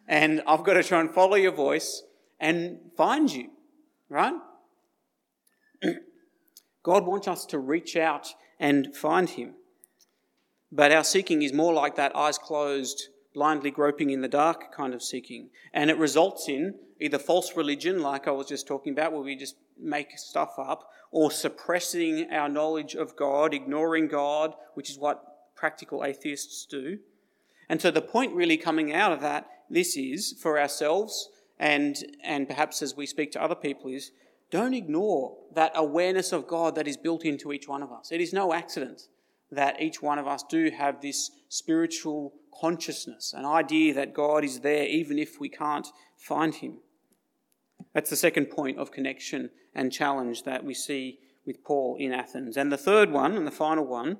And 0.07 0.41
I've 0.47 0.63
got 0.63 0.73
to 0.73 0.83
try 0.83 0.99
and 0.99 1.13
follow 1.13 1.35
your 1.35 1.51
voice 1.51 2.03
and 2.39 2.79
find 2.95 3.31
you, 3.31 3.49
right? 4.09 4.35
God 6.83 7.05
wants 7.05 7.27
us 7.27 7.45
to 7.47 7.59
reach 7.59 7.95
out 7.95 8.33
and 8.59 8.95
find 8.95 9.29
him. 9.29 9.55
But 10.71 10.91
our 10.91 11.03
seeking 11.03 11.41
is 11.41 11.53
more 11.53 11.73
like 11.73 11.95
that 11.95 12.15
eyes 12.15 12.37
closed, 12.37 13.09
blindly 13.33 13.71
groping 13.71 14.09
in 14.09 14.21
the 14.21 14.27
dark 14.27 14.71
kind 14.71 14.93
of 14.93 15.01
seeking. 15.01 15.49
And 15.73 15.89
it 15.89 15.97
results 15.97 16.49
in 16.49 16.75
either 16.99 17.19
false 17.19 17.55
religion, 17.55 18.01
like 18.01 18.27
I 18.27 18.31
was 18.31 18.47
just 18.47 18.67
talking 18.67 18.93
about, 18.93 19.11
where 19.11 19.21
we 19.21 19.35
just 19.35 19.55
make 19.79 20.17
stuff 20.17 20.55
up, 20.57 20.89
or 21.11 21.31
suppressing 21.31 22.31
our 22.31 22.49
knowledge 22.49 22.95
of 22.95 23.15
God, 23.15 23.53
ignoring 23.53 24.07
God, 24.07 24.53
which 24.73 24.89
is 24.89 24.97
what 24.97 25.55
practical 25.55 26.03
atheists 26.03 26.65
do. 26.65 26.99
And 27.69 27.81
so 27.81 27.91
the 27.91 28.01
point 28.01 28.33
really 28.33 28.57
coming 28.57 28.93
out 28.93 29.11
of 29.11 29.21
that, 29.21 29.47
this 29.69 29.97
is 29.97 30.35
for 30.41 30.59
ourselves 30.59 31.29
and, 31.59 31.95
and 32.23 32.47
perhaps 32.47 32.81
as 32.81 32.95
we 32.95 33.05
speak 33.05 33.31
to 33.31 33.41
other 33.41 33.55
people, 33.55 33.89
is 33.89 34.11
don't 34.51 34.73
ignore 34.73 35.37
that 35.53 35.71
awareness 35.75 36.31
of 36.31 36.47
God 36.47 36.75
that 36.75 36.87
is 36.87 36.97
built 36.97 37.23
into 37.23 37.51
each 37.51 37.67
one 37.67 37.81
of 37.81 37.91
us. 37.91 38.11
It 38.11 38.21
is 38.21 38.33
no 38.33 38.53
accident 38.53 39.03
that 39.51 39.81
each 39.81 40.01
one 40.01 40.19
of 40.19 40.27
us 40.27 40.43
do 40.43 40.69
have 40.71 41.01
this 41.01 41.31
spiritual 41.49 42.33
consciousness, 42.59 43.33
an 43.33 43.45
idea 43.45 43.93
that 43.93 44.13
God 44.13 44.43
is 44.43 44.59
there 44.59 44.85
even 44.85 45.17
if 45.17 45.39
we 45.39 45.49
can't 45.49 45.87
find 46.17 46.53
him. 46.53 46.79
That's 47.93 48.09
the 48.09 48.15
second 48.15 48.47
point 48.47 48.77
of 48.77 48.91
connection 48.91 49.49
and 49.73 49.91
challenge 49.91 50.43
that 50.43 50.63
we 50.63 50.73
see 50.73 51.19
with 51.45 51.63
Paul 51.63 51.95
in 51.99 52.11
Athens. 52.11 52.57
And 52.57 52.71
the 52.71 52.77
third 52.77 53.11
one, 53.11 53.35
and 53.37 53.45
the 53.45 53.51
final 53.51 53.85
one, 53.85 54.17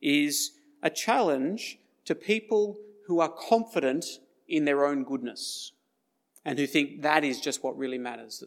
is 0.00 0.52
a 0.82 0.90
challenge 0.90 1.78
to 2.10 2.14
people 2.16 2.76
who 3.06 3.20
are 3.20 3.28
confident 3.28 4.04
in 4.48 4.64
their 4.64 4.84
own 4.84 5.04
goodness 5.04 5.70
and 6.44 6.58
who 6.58 6.66
think 6.66 7.02
that 7.02 7.22
is 7.22 7.40
just 7.40 7.62
what 7.62 7.78
really 7.78 7.98
matters, 7.98 8.42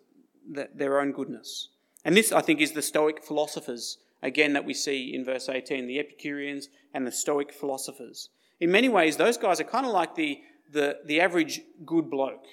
that 0.51 0.77
their 0.77 0.99
own 0.99 1.13
goodness. 1.13 1.69
And 2.03 2.13
this, 2.17 2.33
I 2.33 2.41
think, 2.41 2.59
is 2.59 2.73
the 2.73 2.81
Stoic 2.81 3.23
philosophers 3.23 3.99
again 4.21 4.51
that 4.51 4.65
we 4.65 4.73
see 4.73 5.15
in 5.15 5.23
verse 5.23 5.47
18 5.47 5.87
the 5.87 5.97
Epicureans 5.97 6.67
and 6.93 7.07
the 7.07 7.11
Stoic 7.13 7.53
philosophers. 7.53 8.27
In 8.59 8.69
many 8.69 8.89
ways, 8.89 9.15
those 9.15 9.37
guys 9.37 9.61
are 9.61 9.75
kind 9.75 9.85
of 9.85 9.93
like 9.93 10.15
the, 10.15 10.41
the, 10.69 10.99
the 11.05 11.21
average 11.21 11.61
good 11.85 12.09
bloke 12.09 12.47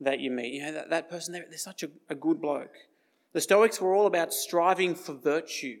that 0.00 0.18
you 0.18 0.30
meet. 0.30 0.54
You 0.54 0.62
know, 0.62 0.72
that, 0.72 0.88
that 0.88 1.10
person, 1.10 1.34
they're, 1.34 1.44
they're 1.46 1.58
such 1.58 1.82
a, 1.82 1.90
a 2.08 2.14
good 2.14 2.40
bloke. 2.40 2.74
The 3.34 3.42
Stoics 3.42 3.82
were 3.82 3.94
all 3.94 4.06
about 4.06 4.32
striving 4.32 4.94
for 4.94 5.12
virtue, 5.12 5.80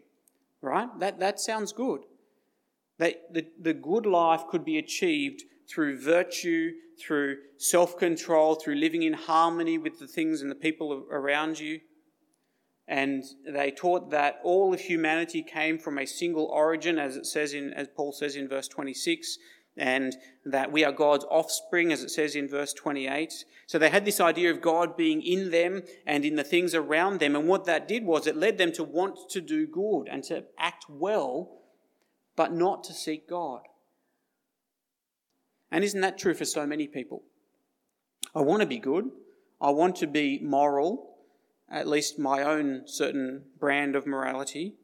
right? 0.60 0.90
That, 1.00 1.20
that 1.20 1.40
sounds 1.40 1.72
good. 1.72 2.02
That 2.98 3.32
the, 3.32 3.46
the 3.60 3.74
good 3.74 4.06
life 4.06 4.42
could 4.50 4.64
be 4.64 4.78
achieved 4.78 5.42
through 5.68 6.00
virtue, 6.00 6.72
through 7.00 7.36
self 7.56 7.96
control, 7.96 8.54
through 8.54 8.76
living 8.76 9.02
in 9.02 9.12
harmony 9.12 9.78
with 9.78 9.98
the 9.98 10.06
things 10.06 10.42
and 10.42 10.50
the 10.50 10.56
people 10.56 11.06
around 11.10 11.58
you 11.60 11.80
and 12.88 13.22
they 13.46 13.70
taught 13.70 14.10
that 14.10 14.40
all 14.42 14.72
of 14.72 14.80
humanity 14.80 15.42
came 15.42 15.78
from 15.78 15.98
a 15.98 16.06
single 16.06 16.46
origin, 16.46 16.98
as 16.98 17.16
it 17.16 17.26
says 17.26 17.52
in, 17.52 17.74
as 17.74 17.86
Paul 17.94 18.12
says 18.12 18.34
in 18.34 18.48
verse 18.48 18.66
26, 18.66 19.36
and 19.76 20.16
that 20.46 20.72
we 20.72 20.84
are 20.84 20.90
God's 20.90 21.26
offspring, 21.30 21.92
as 21.92 22.02
it 22.02 22.08
says 22.08 22.34
in 22.34 22.48
verse 22.48 22.72
28. 22.72 23.44
So 23.66 23.78
they 23.78 23.90
had 23.90 24.06
this 24.06 24.20
idea 24.20 24.50
of 24.50 24.62
God 24.62 24.96
being 24.96 25.22
in 25.22 25.50
them 25.50 25.82
and 26.06 26.24
in 26.24 26.36
the 26.36 26.42
things 26.42 26.74
around 26.74 27.20
them, 27.20 27.36
and 27.36 27.46
what 27.46 27.66
that 27.66 27.86
did 27.86 28.04
was 28.04 28.26
it 28.26 28.36
led 28.36 28.56
them 28.56 28.72
to 28.72 28.84
want 28.84 29.18
to 29.30 29.42
do 29.42 29.66
good 29.66 30.08
and 30.10 30.24
to 30.24 30.44
act 30.58 30.86
well, 30.88 31.58
but 32.38 32.52
not 32.52 32.84
to 32.84 32.92
seek 32.92 33.28
God. 33.28 33.62
And 35.72 35.82
isn't 35.82 36.02
that 36.02 36.18
true 36.18 36.34
for 36.34 36.44
so 36.44 36.64
many 36.68 36.86
people? 36.86 37.24
I 38.32 38.42
want 38.42 38.60
to 38.60 38.66
be 38.66 38.78
good. 38.78 39.10
I 39.60 39.70
want 39.70 39.96
to 39.96 40.06
be 40.06 40.38
moral 40.38 41.16
at 41.68 41.88
least 41.88 42.16
my 42.16 42.44
own 42.44 42.82
certain 42.86 43.42
brand 43.58 43.96
of 43.96 44.06
morality, 44.06 44.74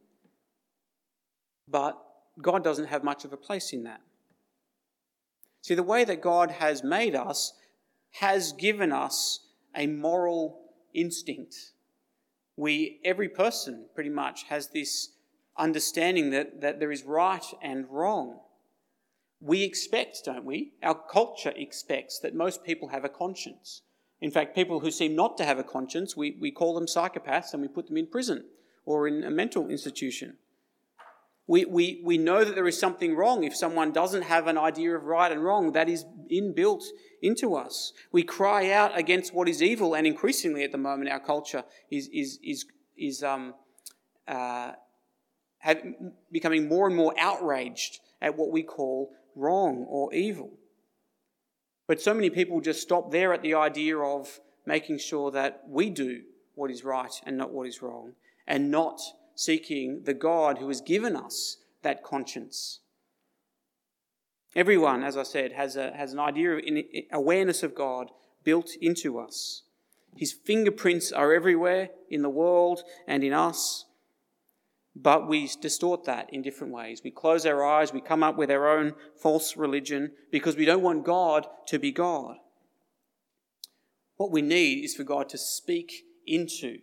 but 1.69 1.97
God 2.43 2.65
doesn't 2.65 2.87
have 2.87 3.05
much 3.05 3.25
of 3.25 3.33
a 3.33 3.37
place 3.37 3.73
in 3.73 3.85
that. 3.85 4.01
See, 5.63 5.77
the 5.77 5.85
way 5.85 6.05
that 6.05 6.21
God 6.21 6.51
has 6.51 6.83
made 6.83 7.15
us 7.15 7.55
has 8.21 8.53
given 8.53 8.93
us 8.93 9.47
a 9.77 9.87
moral 9.87 10.61
instinct. 10.93 11.55
We, 12.57 13.01
every 13.05 13.29
person 13.29 13.87
pretty 13.95 14.11
much 14.11 14.43
has 14.45 14.69
this 14.69 15.14
understanding 15.57 16.31
that, 16.31 16.61
that 16.61 16.81
there 16.81 16.93
is 16.93 17.05
right 17.05 17.45
and 17.63 17.87
wrong. 17.91 18.41
We 19.41 19.63
expect, 19.63 20.25
don't 20.25 20.45
we? 20.45 20.73
Our 20.83 20.95
culture 20.95 21.53
expects 21.55 22.19
that 22.21 22.35
most 22.35 22.65
people 22.65 22.89
have 22.89 23.05
a 23.05 23.09
conscience. 23.09 23.83
In 24.21 24.31
fact, 24.31 24.55
people 24.55 24.81
who 24.81 24.91
seem 24.91 25.15
not 25.15 25.37
to 25.37 25.45
have 25.45 25.59
a 25.59 25.65
conscience, 25.65 26.17
we, 26.17 26.37
we 26.41 26.51
call 26.51 26.75
them 26.75 26.87
psychopaths 26.87 27.53
and 27.53 27.61
we 27.61 27.69
put 27.69 27.89
them 27.89 27.97
in 27.97 28.07
prison 28.07 28.45
or 28.87 29.07
in 29.07 29.23
a 29.23 29.31
mental 29.31 29.69
institution. 29.69 30.39
We, 31.47 31.67
we, 31.67 32.01
we 32.03 32.17
know 32.17 32.43
that 32.43 32.55
there 32.55 32.67
is 32.67 32.79
something 32.79 33.15
wrong 33.15 33.45
if 33.45 33.55
someone 33.55 33.93
doesn't 33.93 34.23
have 34.23 34.47
an 34.47 34.57
idea 34.57 34.97
of 34.97 35.05
right 35.05 35.31
and 35.31 35.45
wrong. 35.45 35.73
That 35.73 35.91
is 35.91 36.07
inbuilt 36.33 36.85
into 37.21 37.55
us. 37.55 37.93
We 38.13 38.23
cry 38.23 38.71
out 38.71 38.97
against 38.99 39.35
what 39.35 39.47
is 39.47 39.63
evil, 39.63 39.95
and 39.95 40.07
increasingly 40.07 40.65
at 40.65 40.73
the 40.73 40.79
moment, 40.79 41.11
our 41.11 41.21
culture 41.21 41.65
is, 41.91 42.09
is, 42.09 42.39
is, 42.43 42.65
is 42.97 43.23
um, 43.23 43.55
uh, 44.27 44.73
have, 45.65 45.83
becoming 46.31 46.69
more 46.69 46.87
and 46.87 46.95
more 46.95 47.15
outraged 47.19 48.01
at 48.21 48.37
what 48.37 48.51
we 48.51 48.63
call 48.63 49.11
wrong 49.35 49.87
or 49.89 50.13
evil. 50.13 50.51
But 51.87 52.03
so 52.03 52.13
many 52.13 52.29
people 52.29 52.61
just 52.61 52.83
stop 52.83 53.11
there 53.11 53.33
at 53.33 53.41
the 53.41 53.55
idea 53.55 53.97
of 53.97 54.41
making 54.67 54.99
sure 54.99 55.31
that 55.31 55.63
we 55.67 55.89
do 55.89 56.21
what 56.55 56.71
is 56.71 56.85
right 56.85 57.13
and 57.25 57.39
not 57.39 57.51
what 57.51 57.67
is 57.67 57.81
wrong, 57.81 58.13
and 58.47 58.71
not 58.71 59.01
seeking 59.35 60.03
the 60.05 60.13
God 60.13 60.59
who 60.59 60.69
has 60.69 60.83
given 60.83 61.17
us 61.17 61.57
that 61.83 62.05
conscience. 62.05 62.81
Everyone, 64.55 65.03
as 65.03 65.17
I 65.17 65.23
said, 65.23 65.53
has, 65.53 65.77
a, 65.77 65.93
has 65.93 66.13
an 66.13 66.21
idea 66.21 66.53
of 66.53 66.61
awareness 67.11 67.63
of 67.63 67.75
God 67.75 68.11
built 68.45 68.71
into 68.83 69.19
us. 69.19 69.63
His 70.15 70.33
fingerprints 70.33 71.11
are 71.11 71.33
everywhere 71.33 71.89
in 72.11 72.21
the 72.21 72.29
world 72.29 72.83
and 73.07 73.25
in 73.25 73.33
us. 73.33 73.87
But 74.97 75.29
we 75.29 75.51
distort 75.61 76.05
that 76.05 76.33
in 76.33 76.43
different 76.43 76.73
ways. 76.73 77.03
We 77.03 77.11
close 77.11 77.45
our 77.45 77.65
eyes, 77.65 77.93
we 77.93 78.01
come 78.01 78.23
up 78.23 78.37
with 78.37 78.51
our 78.51 78.69
own 78.69 78.95
false 79.17 79.57
religion 79.57 80.13
because 80.31 80.57
we 80.57 80.65
don't 80.65 80.83
want 80.83 81.05
God 81.05 81.47
to 81.67 81.79
be 81.79 81.91
God. 81.91 82.37
What 84.17 84.31
we 84.31 84.43
need 84.43 84.85
is 84.85 84.95
for 84.95 85.03
God 85.03 85.29
to 85.31 85.39
speak 85.39 86.05
into 86.27 86.79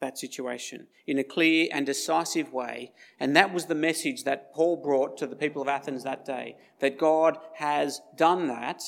that 0.00 0.18
situation 0.18 0.86
in 1.06 1.18
a 1.18 1.24
clear 1.24 1.68
and 1.72 1.84
decisive 1.84 2.52
way. 2.52 2.92
And 3.18 3.34
that 3.36 3.52
was 3.52 3.66
the 3.66 3.74
message 3.74 4.24
that 4.24 4.54
Paul 4.54 4.76
brought 4.76 5.18
to 5.18 5.26
the 5.26 5.36
people 5.36 5.60
of 5.60 5.68
Athens 5.68 6.04
that 6.04 6.24
day 6.24 6.56
that 6.80 6.98
God 6.98 7.36
has 7.56 8.00
done 8.16 8.46
that, 8.48 8.82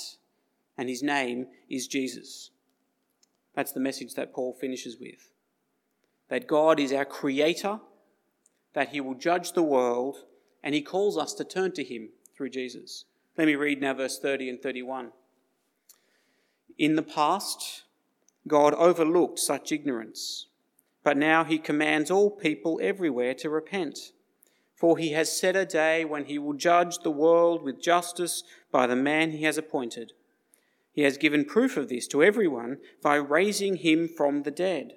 and 0.78 0.88
his 0.88 1.02
name 1.02 1.46
is 1.68 1.88
Jesus. 1.88 2.50
That's 3.54 3.72
the 3.72 3.80
message 3.80 4.14
that 4.14 4.32
Paul 4.32 4.56
finishes 4.58 4.96
with. 4.98 5.32
That 6.28 6.46
God 6.46 6.78
is 6.78 6.92
our 6.92 7.04
creator 7.04 7.80
that 8.74 8.90
he 8.90 9.00
will 9.00 9.14
judge 9.14 9.52
the 9.52 9.62
world, 9.62 10.24
and 10.62 10.74
he 10.74 10.82
calls 10.82 11.16
us 11.16 11.32
to 11.34 11.44
turn 11.44 11.72
to 11.72 11.84
him 11.84 12.10
through 12.36 12.50
Jesus. 12.50 13.04
Let 13.36 13.46
me 13.46 13.54
read 13.54 13.80
now 13.80 13.94
verse 13.94 14.18
30 14.18 14.48
and 14.50 14.62
31. 14.62 15.12
In 16.78 16.96
the 16.96 17.02
past, 17.02 17.84
God 18.46 18.74
overlooked 18.74 19.38
such 19.38 19.72
ignorance, 19.72 20.46
but 21.02 21.16
now 21.16 21.44
he 21.44 21.58
commands 21.58 22.10
all 22.10 22.30
people 22.30 22.80
everywhere 22.82 23.34
to 23.34 23.50
repent. 23.50 24.12
For 24.74 24.96
he 24.96 25.12
has 25.12 25.38
set 25.38 25.56
a 25.56 25.66
day 25.66 26.06
when 26.06 26.24
he 26.24 26.38
will 26.38 26.54
judge 26.54 27.00
the 27.00 27.10
world 27.10 27.62
with 27.62 27.82
justice 27.82 28.42
by 28.72 28.86
the 28.86 28.96
man 28.96 29.30
he 29.30 29.42
has 29.44 29.58
appointed. 29.58 30.12
He 30.92 31.02
has 31.02 31.18
given 31.18 31.44
proof 31.44 31.76
of 31.76 31.88
this 31.88 32.08
to 32.08 32.22
everyone 32.22 32.78
by 33.02 33.16
raising 33.16 33.76
him 33.76 34.08
from 34.08 34.42
the 34.42 34.50
dead. 34.50 34.94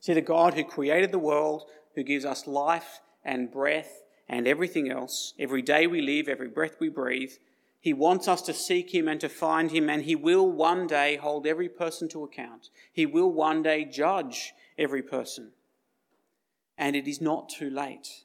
See, 0.00 0.14
the 0.14 0.20
God 0.20 0.54
who 0.54 0.64
created 0.64 1.10
the 1.12 1.18
world 1.18 1.64
who 1.94 2.02
gives 2.02 2.24
us 2.24 2.46
life 2.46 3.00
and 3.24 3.50
breath 3.50 4.02
and 4.28 4.46
everything 4.46 4.90
else, 4.90 5.34
every 5.38 5.62
day 5.62 5.86
we 5.86 6.00
live, 6.00 6.28
every 6.28 6.48
breath 6.48 6.76
we 6.80 6.88
breathe. 6.88 7.32
He 7.80 7.92
wants 7.92 8.28
us 8.28 8.40
to 8.42 8.54
seek 8.54 8.94
Him 8.94 9.08
and 9.08 9.20
to 9.20 9.28
find 9.28 9.70
Him, 9.70 9.90
and 9.90 10.02
He 10.02 10.16
will 10.16 10.50
one 10.50 10.86
day 10.86 11.16
hold 11.16 11.46
every 11.46 11.68
person 11.68 12.08
to 12.10 12.24
account. 12.24 12.70
He 12.92 13.04
will 13.04 13.30
one 13.30 13.62
day 13.62 13.84
judge 13.84 14.54
every 14.78 15.02
person. 15.02 15.50
And 16.78 16.96
it 16.96 17.06
is 17.06 17.20
not 17.20 17.50
too 17.50 17.70
late. 17.70 18.24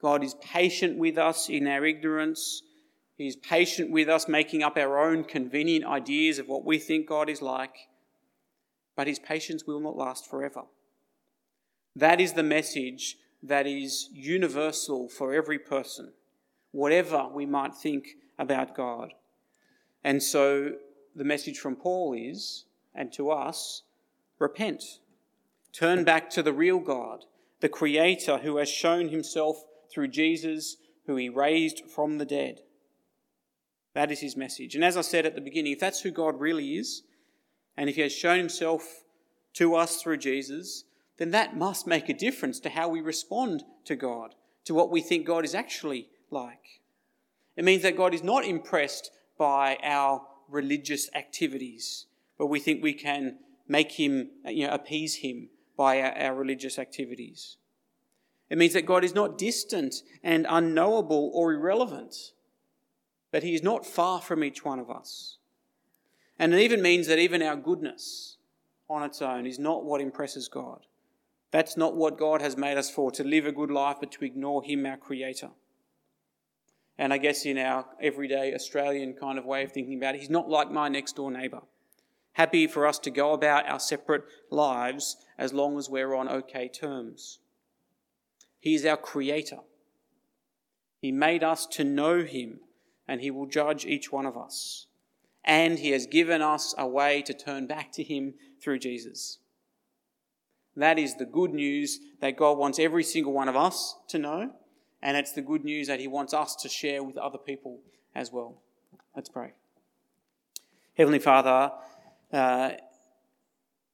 God 0.00 0.22
is 0.22 0.34
patient 0.34 0.98
with 0.98 1.16
us 1.16 1.48
in 1.48 1.66
our 1.66 1.84
ignorance. 1.84 2.62
He 3.16 3.26
is 3.26 3.36
patient 3.36 3.90
with 3.90 4.08
us 4.08 4.28
making 4.28 4.62
up 4.62 4.76
our 4.76 4.98
own 4.98 5.24
convenient 5.24 5.86
ideas 5.86 6.38
of 6.38 6.48
what 6.48 6.64
we 6.64 6.78
think 6.78 7.08
God 7.08 7.30
is 7.30 7.40
like. 7.40 7.88
But 8.96 9.06
His 9.06 9.18
patience 9.18 9.64
will 9.66 9.80
not 9.80 9.96
last 9.96 10.28
forever. 10.28 10.64
That 11.94 12.20
is 12.20 12.32
the 12.32 12.42
message 12.42 13.18
that 13.42 13.66
is 13.66 14.08
universal 14.12 15.08
for 15.08 15.34
every 15.34 15.58
person, 15.58 16.12
whatever 16.70 17.28
we 17.32 17.44
might 17.44 17.74
think 17.74 18.08
about 18.38 18.74
God. 18.74 19.12
And 20.04 20.22
so 20.22 20.72
the 21.14 21.24
message 21.24 21.58
from 21.58 21.76
Paul 21.76 22.14
is, 22.14 22.64
and 22.94 23.12
to 23.14 23.30
us, 23.30 23.82
repent. 24.38 24.82
Turn 25.72 26.04
back 26.04 26.30
to 26.30 26.42
the 26.42 26.52
real 26.52 26.78
God, 26.78 27.24
the 27.60 27.68
Creator 27.68 28.38
who 28.38 28.56
has 28.56 28.68
shown 28.68 29.08
himself 29.08 29.62
through 29.92 30.08
Jesus, 30.08 30.76
who 31.06 31.16
he 31.16 31.28
raised 31.28 31.82
from 31.90 32.18
the 32.18 32.24
dead. 32.24 32.60
That 33.94 34.10
is 34.10 34.20
his 34.20 34.36
message. 34.36 34.74
And 34.74 34.84
as 34.84 34.96
I 34.96 35.02
said 35.02 35.26
at 35.26 35.34
the 35.34 35.40
beginning, 35.40 35.72
if 35.72 35.80
that's 35.80 36.00
who 36.00 36.10
God 36.10 36.40
really 36.40 36.76
is, 36.76 37.02
and 37.76 37.90
if 37.90 37.96
he 37.96 38.02
has 38.02 38.12
shown 38.12 38.38
himself 38.38 39.04
to 39.54 39.74
us 39.74 40.00
through 40.00 40.18
Jesus, 40.18 40.84
then 41.18 41.30
that 41.30 41.56
must 41.56 41.86
make 41.86 42.08
a 42.08 42.14
difference 42.14 42.58
to 42.60 42.70
how 42.70 42.88
we 42.88 43.00
respond 43.00 43.64
to 43.84 43.96
God, 43.96 44.34
to 44.64 44.74
what 44.74 44.90
we 44.90 45.00
think 45.00 45.26
God 45.26 45.44
is 45.44 45.54
actually 45.54 46.08
like. 46.30 46.82
It 47.56 47.64
means 47.64 47.82
that 47.82 47.96
God 47.96 48.14
is 48.14 48.22
not 48.22 48.44
impressed 48.44 49.10
by 49.38 49.78
our 49.82 50.22
religious 50.48 51.10
activities, 51.14 52.06
but 52.38 52.46
we 52.46 52.60
think 52.60 52.82
we 52.82 52.94
can 52.94 53.38
make 53.68 53.92
him, 53.92 54.30
you 54.46 54.66
know, 54.66 54.72
appease 54.72 55.16
him 55.16 55.48
by 55.76 56.00
our, 56.00 56.12
our 56.12 56.34
religious 56.34 56.78
activities. 56.78 57.56
It 58.48 58.58
means 58.58 58.74
that 58.74 58.86
God 58.86 59.04
is 59.04 59.14
not 59.14 59.38
distant 59.38 59.96
and 60.22 60.46
unknowable 60.48 61.30
or 61.34 61.52
irrelevant, 61.52 62.32
but 63.30 63.42
he 63.42 63.54
is 63.54 63.62
not 63.62 63.86
far 63.86 64.20
from 64.20 64.44
each 64.44 64.64
one 64.64 64.78
of 64.78 64.90
us. 64.90 65.38
And 66.38 66.52
it 66.52 66.60
even 66.60 66.82
means 66.82 67.06
that 67.06 67.18
even 67.18 67.42
our 67.42 67.56
goodness 67.56 68.36
on 68.90 69.02
its 69.02 69.22
own 69.22 69.46
is 69.46 69.58
not 69.58 69.84
what 69.84 70.00
impresses 70.00 70.48
God. 70.48 70.80
That's 71.52 71.76
not 71.76 71.94
what 71.94 72.18
God 72.18 72.40
has 72.40 72.56
made 72.56 72.78
us 72.78 72.90
for, 72.90 73.10
to 73.12 73.22
live 73.22 73.46
a 73.46 73.52
good 73.52 73.70
life, 73.70 73.98
but 74.00 74.10
to 74.12 74.24
ignore 74.24 74.64
Him, 74.64 74.86
our 74.86 74.96
Creator. 74.96 75.50
And 76.98 77.12
I 77.12 77.18
guess 77.18 77.44
in 77.44 77.58
our 77.58 77.86
everyday 78.00 78.54
Australian 78.54 79.14
kind 79.14 79.38
of 79.38 79.44
way 79.44 79.62
of 79.62 79.72
thinking 79.72 79.98
about 79.98 80.14
it, 80.14 80.22
He's 80.22 80.30
not 80.30 80.48
like 80.48 80.70
my 80.70 80.88
next 80.88 81.16
door 81.16 81.30
neighbour. 81.30 81.62
Happy 82.32 82.66
for 82.66 82.86
us 82.86 82.98
to 83.00 83.10
go 83.10 83.34
about 83.34 83.68
our 83.68 83.78
separate 83.78 84.24
lives 84.50 85.16
as 85.36 85.52
long 85.52 85.76
as 85.76 85.90
we're 85.90 86.14
on 86.14 86.28
okay 86.28 86.68
terms. 86.68 87.38
He 88.58 88.74
is 88.74 88.86
our 88.86 88.96
Creator. 88.96 89.58
He 91.02 91.12
made 91.12 91.44
us 91.44 91.66
to 91.66 91.84
know 91.84 92.24
Him, 92.24 92.60
and 93.06 93.20
He 93.20 93.30
will 93.30 93.46
judge 93.46 93.84
each 93.84 94.10
one 94.10 94.24
of 94.24 94.38
us. 94.38 94.86
And 95.44 95.80
He 95.80 95.90
has 95.90 96.06
given 96.06 96.40
us 96.40 96.74
a 96.78 96.86
way 96.86 97.20
to 97.22 97.34
turn 97.34 97.66
back 97.66 97.92
to 97.92 98.02
Him 98.02 98.34
through 98.62 98.78
Jesus. 98.78 99.38
That 100.76 100.98
is 100.98 101.16
the 101.16 101.24
good 101.26 101.52
news 101.52 102.00
that 102.20 102.36
God 102.36 102.58
wants 102.58 102.78
every 102.78 103.04
single 103.04 103.32
one 103.32 103.48
of 103.48 103.56
us 103.56 103.96
to 104.08 104.18
know, 104.18 104.52
and 105.02 105.16
it's 105.16 105.32
the 105.32 105.42
good 105.42 105.64
news 105.64 105.88
that 105.88 106.00
He 106.00 106.08
wants 106.08 106.32
us 106.32 106.56
to 106.56 106.68
share 106.68 107.02
with 107.02 107.16
other 107.16 107.38
people 107.38 107.80
as 108.14 108.32
well. 108.32 108.62
Let's 109.14 109.28
pray. 109.28 109.52
Heavenly 110.96 111.18
Father, 111.18 111.72
uh, 112.32 112.70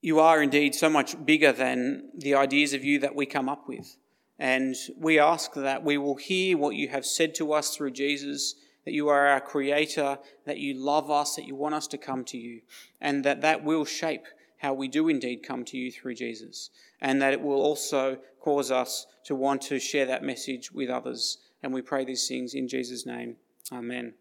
you 0.01 0.21
are 0.21 0.43
indeed 0.43 0.75
so 0.75 0.89
much 0.89 1.25
bigger 1.25 1.53
than 1.53 2.11
the 2.17 2.35
ideas 2.35 2.73
of 2.73 2.85
you 2.85 3.01
that 3.01 3.15
we 3.15 3.27
come 3.27 3.49
up 3.49 3.69
with. 3.69 3.97
And 4.39 4.77
we 4.97 5.19
ask 5.19 5.55
that 5.55 5.83
we 5.83 5.99
will 5.99 6.15
hear 6.15 6.57
what 6.57 6.77
you 6.77 6.89
have 6.89 7.05
said 7.05 7.35
to 7.37 7.53
us 7.53 7.75
through 7.75 7.91
Jesus, 7.91 8.55
that 8.85 8.95
you 8.95 9.09
are 9.09 9.27
our 9.27 9.41
creator, 9.41 10.19
that 10.47 10.59
you 10.59 10.75
love 10.75 11.11
us, 11.11 11.35
that 11.35 11.47
you 11.47 11.57
want 11.57 11.75
us 11.75 11.89
to 11.89 11.99
come 11.99 12.25
to 12.27 12.39
you, 12.39 12.61
and 13.01 13.25
that 13.25 13.41
that 13.41 13.65
will 13.65 13.85
shape 13.85 14.27
how 14.59 14.75
we 14.75 14.89
do 14.89 15.09
indeed 15.09 15.43
come 15.43 15.65
to 15.65 15.77
you 15.77 15.91
through 15.91 16.15
Jesus, 16.15 16.71
and 17.01 17.21
that 17.23 17.33
it 17.33 17.41
will 17.41 17.61
also 17.61 18.19
cause 18.41 18.71
us 18.71 19.07
to 19.25 19.35
want 19.35 19.63
to 19.63 19.79
share 19.79 20.07
that 20.07 20.23
message 20.23 20.73
with 20.73 20.91
others. 20.91 21.39
And 21.63 21.73
we 21.73 21.83
pray 21.83 22.05
these 22.05 22.29
things 22.29 22.55
in 22.55 22.69
Jesus' 22.69 23.07
name. 23.07 23.37
Amen. 23.73 24.15